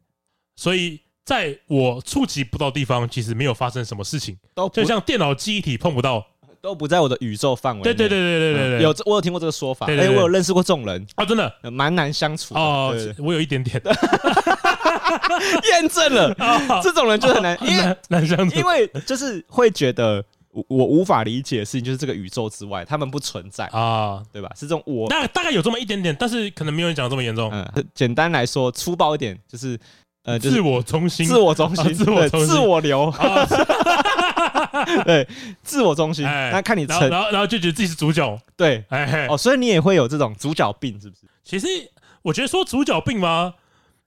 [0.55, 1.01] 所以。
[1.25, 6.21] 在我触及不到地方，其实没有发生什么事情，都就像电脑记忆体碰不到，
[6.59, 7.81] 都不在我的宇宙范围。
[7.81, 11.07] 对对对对对对对，有我有听过这个说法，哎，我有认识过这种人。
[11.15, 11.49] 啊，真的？
[11.71, 12.93] 蛮难相处哦。
[13.19, 13.81] 我有一点点。
[15.71, 16.35] 验证了，
[16.83, 20.21] 这种人就很难，因为难相处，因为就是会觉得
[20.53, 24.49] 我我无法理解的事情，就是这个宇宙之外，他们不存在啊，对吧？
[24.55, 27.51] 是这种我大大概有这么一点点，但是可能没有人讲这么严重。
[27.51, 29.79] 嗯，简单来说，粗暴一点就是。
[30.25, 33.13] 呃，自我中心，自我中心，自我自我流，
[35.03, 35.27] 对，
[35.63, 36.23] 自我中心。
[36.23, 38.81] 那看你成，然后然后就觉得自己是主角，对，
[39.27, 41.23] 哦，所以你也会有这种主角病，是不是？
[41.43, 41.67] 其实
[42.21, 43.55] 我觉得说主角病吗？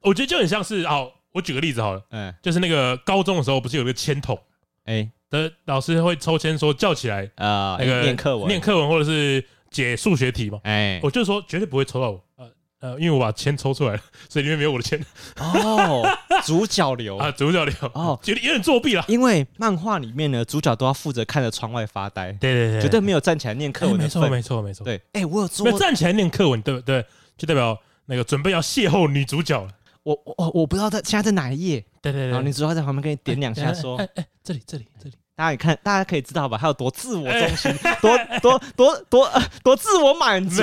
[0.01, 4.39] 我觉得就很像是，哦，我举个例子好了，嗯，就是那个高中的时候，不是有个签筒，
[4.87, 12.22] 哎，的老师会抽签说叫起来啊，那个念课文，念课文或者是解数学题嘛，哎，我就说绝对不会抽到我。
[12.37, 15.03] 呃呃，因为我把签抽出来了， 所以里面没有我的签。
[15.39, 16.07] 哦，
[16.45, 19.03] 主角流 啊，主角流哦，觉得有点作弊了。
[19.09, 23.97] 因为漫画里面呢，主角都要负责看着窗外发呆，对对对，绝对没有站起来念课文。
[23.97, 24.84] 没错没错没错。
[24.84, 25.72] 对，哎，我有做。
[25.78, 27.05] 站起来念课文，对不对？
[27.39, 29.70] 就代表那个准备要邂逅女主角了。
[30.03, 31.82] 我我我不知道在现在在哪一页。
[32.03, 32.26] 对对对。
[32.28, 36.57] 然后女主角在旁边给你点两下，说：“哎哎，这里这里这里。”大家也看，大家可以知道吧？
[36.57, 37.70] 他有多自我中心，
[38.01, 39.30] 多多多多
[39.62, 40.62] 多自我满足。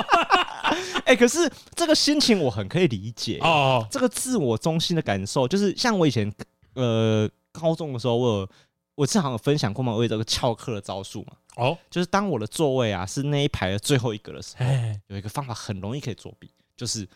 [1.04, 3.86] 哎，可是这个心情我很可以理解哦。
[3.90, 6.32] 这个自我中心的感受，就是像我以前
[6.74, 8.48] 呃高中的时候，我有
[8.94, 11.34] 我正好有分享过嘛，我有这个翘课的招数嘛。
[11.56, 14.64] 哦，就是当我的座位啊是那一排的最后一个的时候，
[15.08, 17.06] 有一个方法很容易可以作弊，就是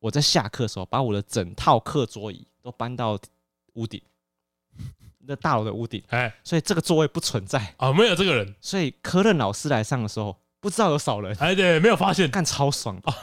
[0.00, 3.18] 我在下课的时候把我的整套课桌椅都搬到
[3.74, 4.00] 屋顶。
[5.26, 7.74] 那大楼的屋顶，哎，所以这个座位不存在。
[7.76, 12.30] 啊，没有这个人，所以科任老师来上的时候，不知道有少人，哎，对，没有发现。
[12.30, 13.00] 干超爽。
[13.04, 13.14] 啊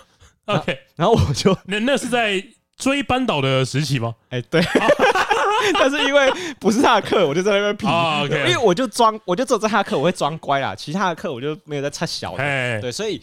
[0.46, 2.44] OK，然后我就那那是在
[2.76, 4.14] 追班导的时期吗？
[4.30, 4.62] 哎，对，
[5.80, 6.30] 但是因为
[6.60, 7.88] 不是他的课，我就在那边皮。
[7.88, 12.44] 啊，OK，因为我就装，我就只有在他的课我会装乖啦，其他的课我就没有在插小的。
[12.44, 13.22] 哎，对，所以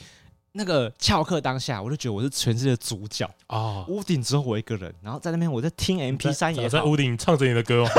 [0.52, 3.84] 那个翘课当下，我就觉得我是全世界的主角啊。
[3.88, 7.90] 屋顶只有我一个人，然后在那边我在听 M P 三也，在屋顶唱着你的歌哦。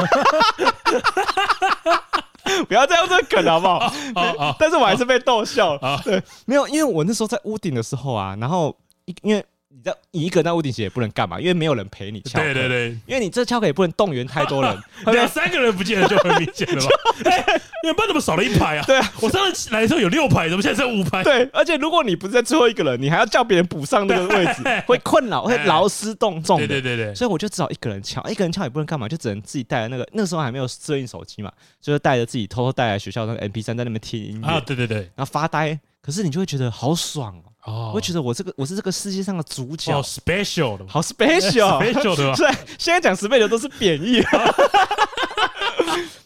[2.67, 3.93] 不要再用这个梗好不好？
[4.59, 6.01] 但是我还是被逗笑了。
[6.03, 8.75] 对，没有，因为我那时候在屋顶的时候啊，然后
[9.23, 9.43] 因为。
[9.73, 12.39] 你在你一个人在屋顶写也不能干嘛，因为没有人陪你翘。
[12.39, 16.89] 对对对，因为你这翘课也不能动员太多人， 两三个人不见了就很明显了吧？
[17.25, 18.83] 哎，你们班怎么少了一排啊？
[18.85, 21.23] 对啊，我上次来的时候有六排，怎么现在只有五排？
[21.23, 26.57] 对，而且如果你不是在最后一个人，你还要叫别人补上那个位置， 会困扰，会劳师动众。
[26.57, 31.51] 对对对对，所以我就只好一个人翘，一个人翘也不能干嘛，就只能自己带着那个那个时候还没有摄影手机嘛，
[31.81, 35.79] 就是带着自己偷偷带来学校那个 MP 三在那边听音乐啊，对对对，然后发呆。
[36.01, 37.50] 可是你就会觉得好爽哦。
[37.63, 42.35] 哦，我会觉得我这个我是这个世界上的主角，好 special 的，好 special，special 的。
[42.35, 44.21] 对，现在讲 special 都是贬义。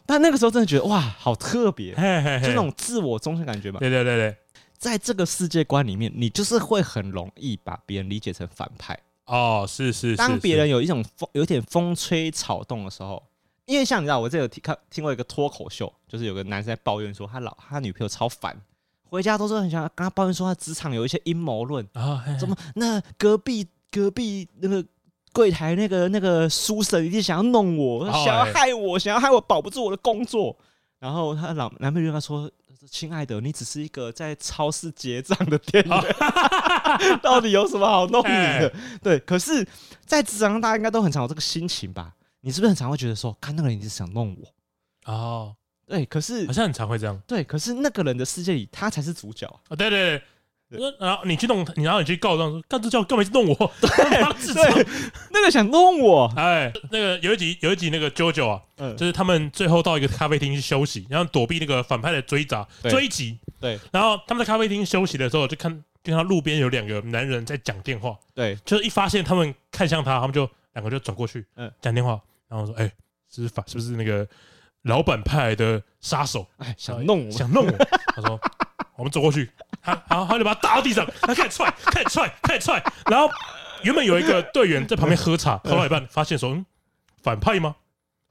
[0.05, 3.79] 但那个时候真的觉得哇，好特别，就那种自我中心感觉嘛。
[3.79, 4.37] 对对对对，
[4.77, 8.97] 在这个世界观里面，你就是会很容易把别人理解成反派。
[9.25, 10.15] 哦，是是。
[10.15, 13.21] 当别人有一种风，有点风吹草动的时候，
[13.65, 18.55] 因为像你知道，我这有听看听过一个脱口秀，就是有个男生在抱怨说他老他女朋友超烦。
[19.09, 24.83] 回家都是很想跟他抱怨说他职场有一些阴谋论啊，怎么那隔壁隔壁那个
[25.31, 30.55] 柜台那个那个书生一定想要弄我，想要害我，想要害我保不住我的工作。
[30.99, 32.49] 然后他老男朋友跟他说
[32.89, 36.15] ：“亲爱的，你只是一个在超市结账的店员，
[37.21, 39.67] 到底有什么好弄你的？”对，可是，
[40.05, 42.13] 在职场上大家应该都很常有这个心情吧？
[42.41, 45.13] 你是不是很常会觉得说，看那个人一直想弄我？
[45.13, 45.55] 哦。
[45.87, 47.21] 对，可是好像很常会这样。
[47.27, 49.75] 对，可是那个人的世界里，他才是主角啊！
[49.75, 50.21] 对对
[50.67, 53.71] 对，然后你去弄，你然后你去告状说，干这叫干嘛去弄我？
[53.79, 53.89] 对，
[54.53, 54.87] 对，
[55.29, 56.25] 那个想弄我。
[56.35, 58.61] 哎，那个有一集有一集那个 JoJo 啊，
[58.97, 63.37] 就是他们最后到一个咖啡厅去休息，然后躲避那个反派的追砸追击。
[63.59, 65.71] 对，然后他们在咖啡厅休息的时候，就看
[66.03, 68.17] 就看到路边有两个男人在讲电话。
[68.33, 72.91] 对，就是一发现他们看向他，他们就两个就转过去，嗯，讲电话，然后说，哎，
[73.29, 74.27] 是不是反是不是那个？
[74.85, 77.71] 老板派来的杀手，哎，想弄我，想弄我。
[78.15, 78.39] 他说
[78.95, 79.49] ：“我们走过去，
[79.81, 82.83] 他，然后他就把他打到地上，他开始踹，开始踹，开始踹。
[83.07, 83.27] 然后
[83.81, 86.63] 原本有一个队员在旁边喝茶，喝到一半发现说，嗯，
[87.23, 87.75] 反派吗？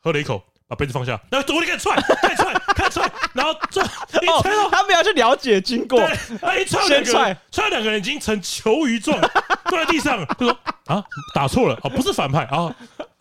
[0.01, 3.11] 喝了一口，把杯子放下，然后走过去开始踹，开始踹，开始踹。
[3.33, 3.83] 然后这，
[4.31, 6.01] 哦，他们要去了解经过。
[6.41, 9.21] 他一踹，先踹，踹两个人已经成球鱼状，
[9.69, 10.25] 坐在地上。
[10.25, 11.03] 他说：啊，
[11.35, 12.73] 打错了，哦，不是反派啊。”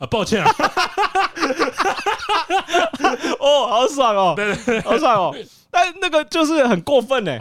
[0.08, 0.52] 抱歉啊！
[3.40, 5.36] 哦，好爽哦，对对对，好爽哦。
[5.70, 7.38] 但那个就是很过分呢，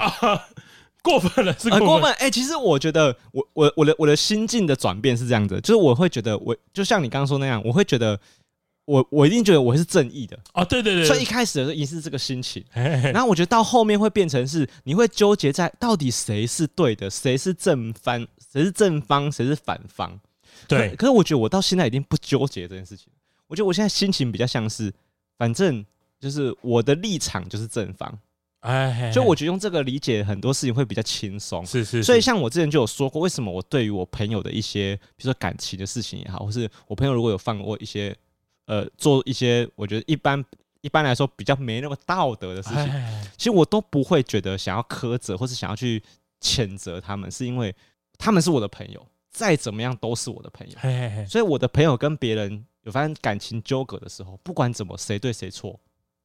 [1.03, 2.13] 过分了，是很过分。
[2.15, 8.19] 哎，其实我觉得，我我我的我的心境的转变是这样子，就是我会觉得，我就像你刚刚说那样，我会觉得，
[8.87, 10.65] 我我一定觉得我是正义的啊。
[10.65, 20.19] 对对对，所以一开始的时候，也是这个心情，然后我觉得到后面会变成是，你会纠结在到底谁是对的，谁是正方，谁是正方，谁是反方。
[20.69, 23.09] 对可，可是我觉得我到现在已经不纠结这件事情。
[23.49, 24.91] 我觉得我现在心情比较像是，
[25.37, 25.85] 反正
[26.19, 28.19] 就是我的立场就是正方，
[28.61, 31.67] 哎，所以我觉得用这个理解很多事情会比较轻松。
[31.67, 32.03] 是，是是。
[32.03, 38.17] 所以像我之前就有说过，为什么我对于我朋友的一些，比如说感情的事情也好，或是我朋友如果有犯过一些，
[38.65, 40.43] 呃，做一些我觉得一般
[40.81, 42.87] 一般来说比较没那么道德的事情，
[43.37, 46.03] 其实我都不会觉得想要苛责或是想要去
[46.41, 47.75] 谴责他们，是因为
[48.17, 49.07] 他们是我的朋友。
[49.33, 55.81] 再怎么样都是我的朋友，嘿嘿嘿，所以我的朋友跟别人有发生感情纠葛的时候，不管怎么谁对谁错，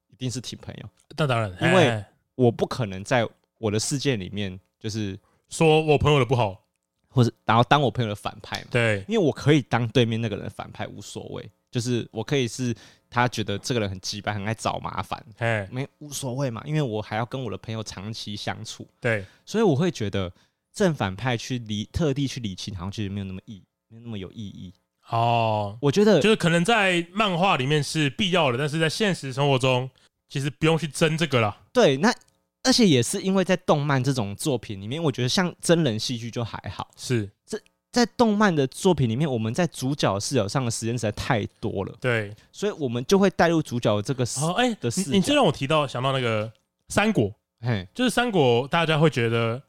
[0.09, 0.89] 一定是挺朋友。
[1.17, 2.03] 那当然，因为
[2.35, 3.25] 我不可能在
[3.59, 6.61] 我的世界里面就是说我朋友的不好，
[7.07, 8.67] 或者然后当我朋友的反派嘛。
[8.71, 12.75] 对，因为我可以当对面那个人的反派无所谓，就是我可以是
[13.09, 15.25] 他觉得这个人很鸡掰，很爱找麻烦，
[15.71, 18.85] 没无所谓嘛，因为我还要跟我的朋友长期相处。
[18.99, 20.29] 对，所以我会觉得。
[20.77, 24.71] 正反派去理特地去理清，好像其实没有那么意，没有那么有意义
[25.09, 25.75] 哦。
[25.81, 29.89] 我觉得就是可能在漫画里面是必要的，但是在现实生活中
[30.29, 31.57] 其实不用去争这个了。
[31.73, 32.13] 对，那
[32.61, 36.87] 而且也是因为在动漫这种作品里面，我觉得像真人戏剧就还好。
[36.95, 37.59] 是，这
[37.91, 41.97] 在动漫的作品里面，我们在主角视角上的时间实在太多了。
[41.99, 45.11] 对，所以我们就会带入主角这个哦，哎的视角。
[45.11, 46.53] 你这让我提到想到那个
[46.89, 49.59] 三国，嘿，就是三国，大家会觉得。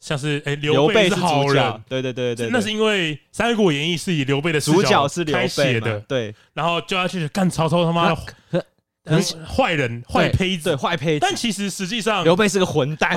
[0.00, 8.14] 像是哎，刘备是好人，对对对对，那是因为《三国演义》是以刘备的主角是开写的，对，然后就要去干曹操他妈
[8.50, 8.64] 的，
[9.08, 13.16] 很坏人坏胚子，坏胚子，但其实实际上刘备是个混蛋，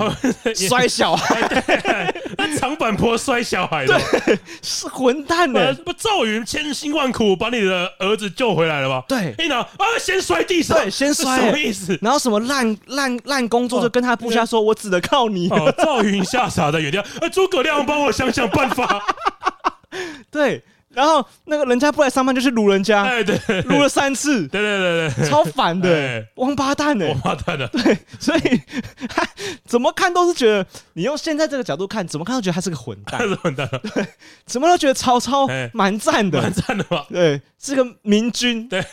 [0.55, 1.41] 摔小孩，
[2.37, 3.99] 那长坂坡摔小孩的，
[4.61, 5.73] 是混蛋的。
[5.75, 9.03] 不，赵云千辛万苦把你的儿子救回来了吧？
[9.07, 11.97] 对，一拿啊，先摔地上，对，先摔，什么意思？
[12.01, 15.49] 然后什么烂烂烂工作就跟他部下说，我只能靠你。
[15.77, 19.01] 赵云吓傻在原地，啊，诸葛亮帮我想想办法。
[20.31, 20.63] 对。
[20.93, 28.41] 然后那个人家不来上班就去撸人家，哎对，撸了三次，对对对对，超烦的，王八蛋呢，王八蛋的，对，所以
[29.65, 34.05] 怎么看都是觉得，你用现在这个角度看，怎么看都觉得他是个混蛋，是混蛋，对，
[34.45, 38.83] 怎么都觉得曹操蛮赞的，蛮赞的吧，对，是个明君，对。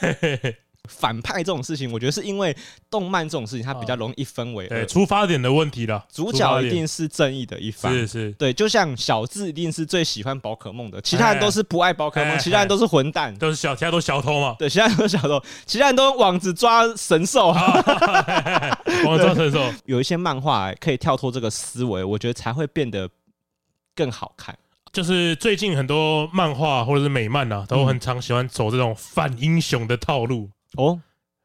[0.88, 2.56] 反派这种事情，我觉得是因为
[2.90, 4.78] 动漫这种事情，它比较容易一分为二。
[4.80, 6.04] 对，出发点的问题了。
[6.12, 8.32] 主角一定是正义的一方，是是。
[8.32, 14.56] 对，就像小智一定是最喜欢宝可梦的，其他人都是不爱宝可梦，其他人都是混蛋，都是小，其他都小偷嘛。
[14.58, 17.48] 对，其他人都是小偷，其他人都用网子抓神兽，
[19.04, 19.72] 网子抓神兽。
[19.86, 23.08] 有一些漫画可以跳脱这个思维，我觉得才会变得
[23.94, 24.56] 更好看。
[24.90, 30.48] 就是最近很多漫画或者是美漫啊，都很常喜欢走这种反英雄的套路。
[30.76, 31.00] 哦，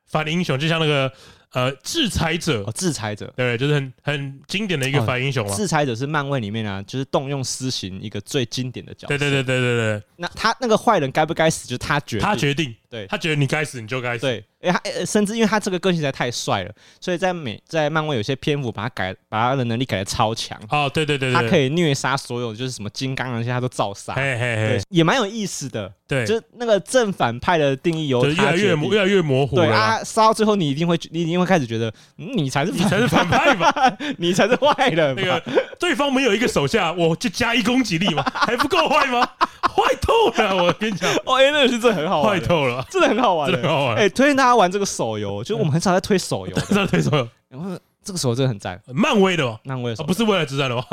[0.06, 1.12] 反英雄就像那个
[1.54, 5.56] 呃，制裁者，哦，制裁者，对，就是很很经典的一个反英雄嘛。
[5.56, 9.10] 制裁者是漫威里面啊，就是动用私刑一个最经典的角色。
[9.10, 10.04] 对对对对对对。
[10.18, 14.22] 那他那个坏人该不该死，就是他决定，他决定，对，他觉得你该死，你就该死。
[14.22, 14.46] 对。
[14.62, 16.72] 哎，他甚至因为他这个个性实在太帅了，
[17.02, 20.58] 所以在美在漫威有些篇幅把他改，把他的能力改得超强。
[20.70, 24.14] 哦，对对对，他可以虐杀所有，就是什么金刚那些他都照杀。
[24.14, 25.92] 嘿嘿嘿，也蛮有意思的。
[26.08, 29.56] 对，就那个正反派的定义有越来越模越来越模糊。
[29.56, 33.74] 对啊，杀到最后你一定会你一定会开始觉得，你才是你才是反派吧？
[34.18, 35.14] 你才是 坏人。
[35.16, 35.44] 那个
[35.78, 39.28] 对方没有一个手下，我就加一攻击力嘛，还不够坏吗？
[39.74, 40.56] 坏透了！
[40.56, 43.96] 我跟你讲，哦，哎，那个是真的很好玩，坏透了， 真的很好玩，真的很好玩。
[43.96, 45.44] 哎，推荐大家玩这个手游。
[45.46, 50.84] 就是我们很少在推手游， 在推手游，然后这个手游真的很赞，漫威的，漫威的，不是未来之战的吗？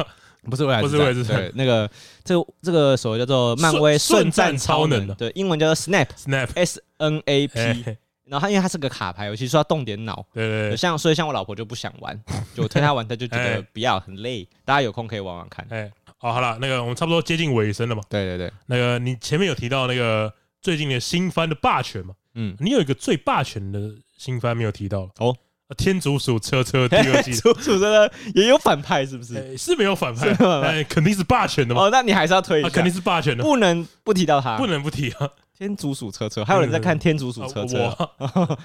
[0.49, 1.91] 不是未来，不是未来之战，那个
[2.25, 7.97] 这个这个手游叫做漫威瞬战超能，对，英文叫做 Snap，Snap，S N A P。
[8.25, 12.17] 然后它因为它是个卡牌游戏，需要动点脑，对对，像所以像我老婆就不想玩，
[12.55, 14.49] 就我推她玩，她就觉得不要很累。
[14.65, 15.67] 大家有空可以玩玩看。
[15.69, 18.01] 哎，好，好了，那个我们差不多接近尾声了嘛？
[18.09, 22.15] 对对对，那个你前面有提到那个最近的新番的霸权嘛？
[22.35, 23.81] 嗯，你有一个最霸权的。
[24.21, 25.35] 新番没有提到哦，
[25.79, 29.57] 天竺鼠车车 第二季，天竺鼠车车也有反派是不是？
[29.57, 30.29] 是没有反派，
[30.63, 31.85] 哎，肯定是霸权的嘛。
[31.85, 35.31] 哦，那你还是要推一下，肯定是霸权的，不能不提到他，不能不提啊。
[35.61, 37.95] 天竺鼠车车，还有人在看天竺鼠车车，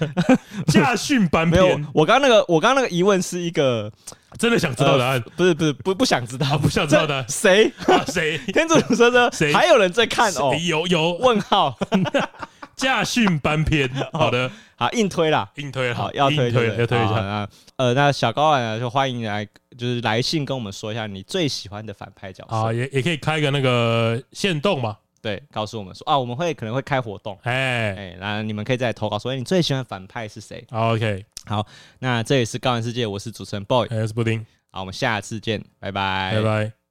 [0.72, 1.86] 驾训班篇。
[1.92, 3.92] 我刚刚那个，我刚刚那个疑问是一个
[4.38, 7.70] 真的想知道答案，不是不是不不想知道，不想知道的 谁？
[8.06, 8.38] 谁？
[8.50, 9.52] 天竺鼠车车谁？
[9.52, 10.54] 还有人在看哦？
[10.66, 11.12] 有有。
[11.18, 11.76] 问号。
[12.76, 17.14] 驾训班片，好的，好硬推啦，硬推好要推推要推一下。
[17.16, 22.56] 啊，呃，那小高啊，就欢迎来，就是来信跟我们说一下你最喜欢的反派角色。
[22.56, 24.96] 啊，也也可以开个那个限动嘛，
[25.26, 27.92] 对，告诉我们说啊，我们会可能会开活动，哎。
[27.96, 31.66] 哎，那你们可以再投稿说，哎，你最喜欢反派是谁？OK，好，
[31.98, 36.85] 那这里是高人世界，我是主持人 boy，我是布丁，好，我们下次见，拜拜，拜拜。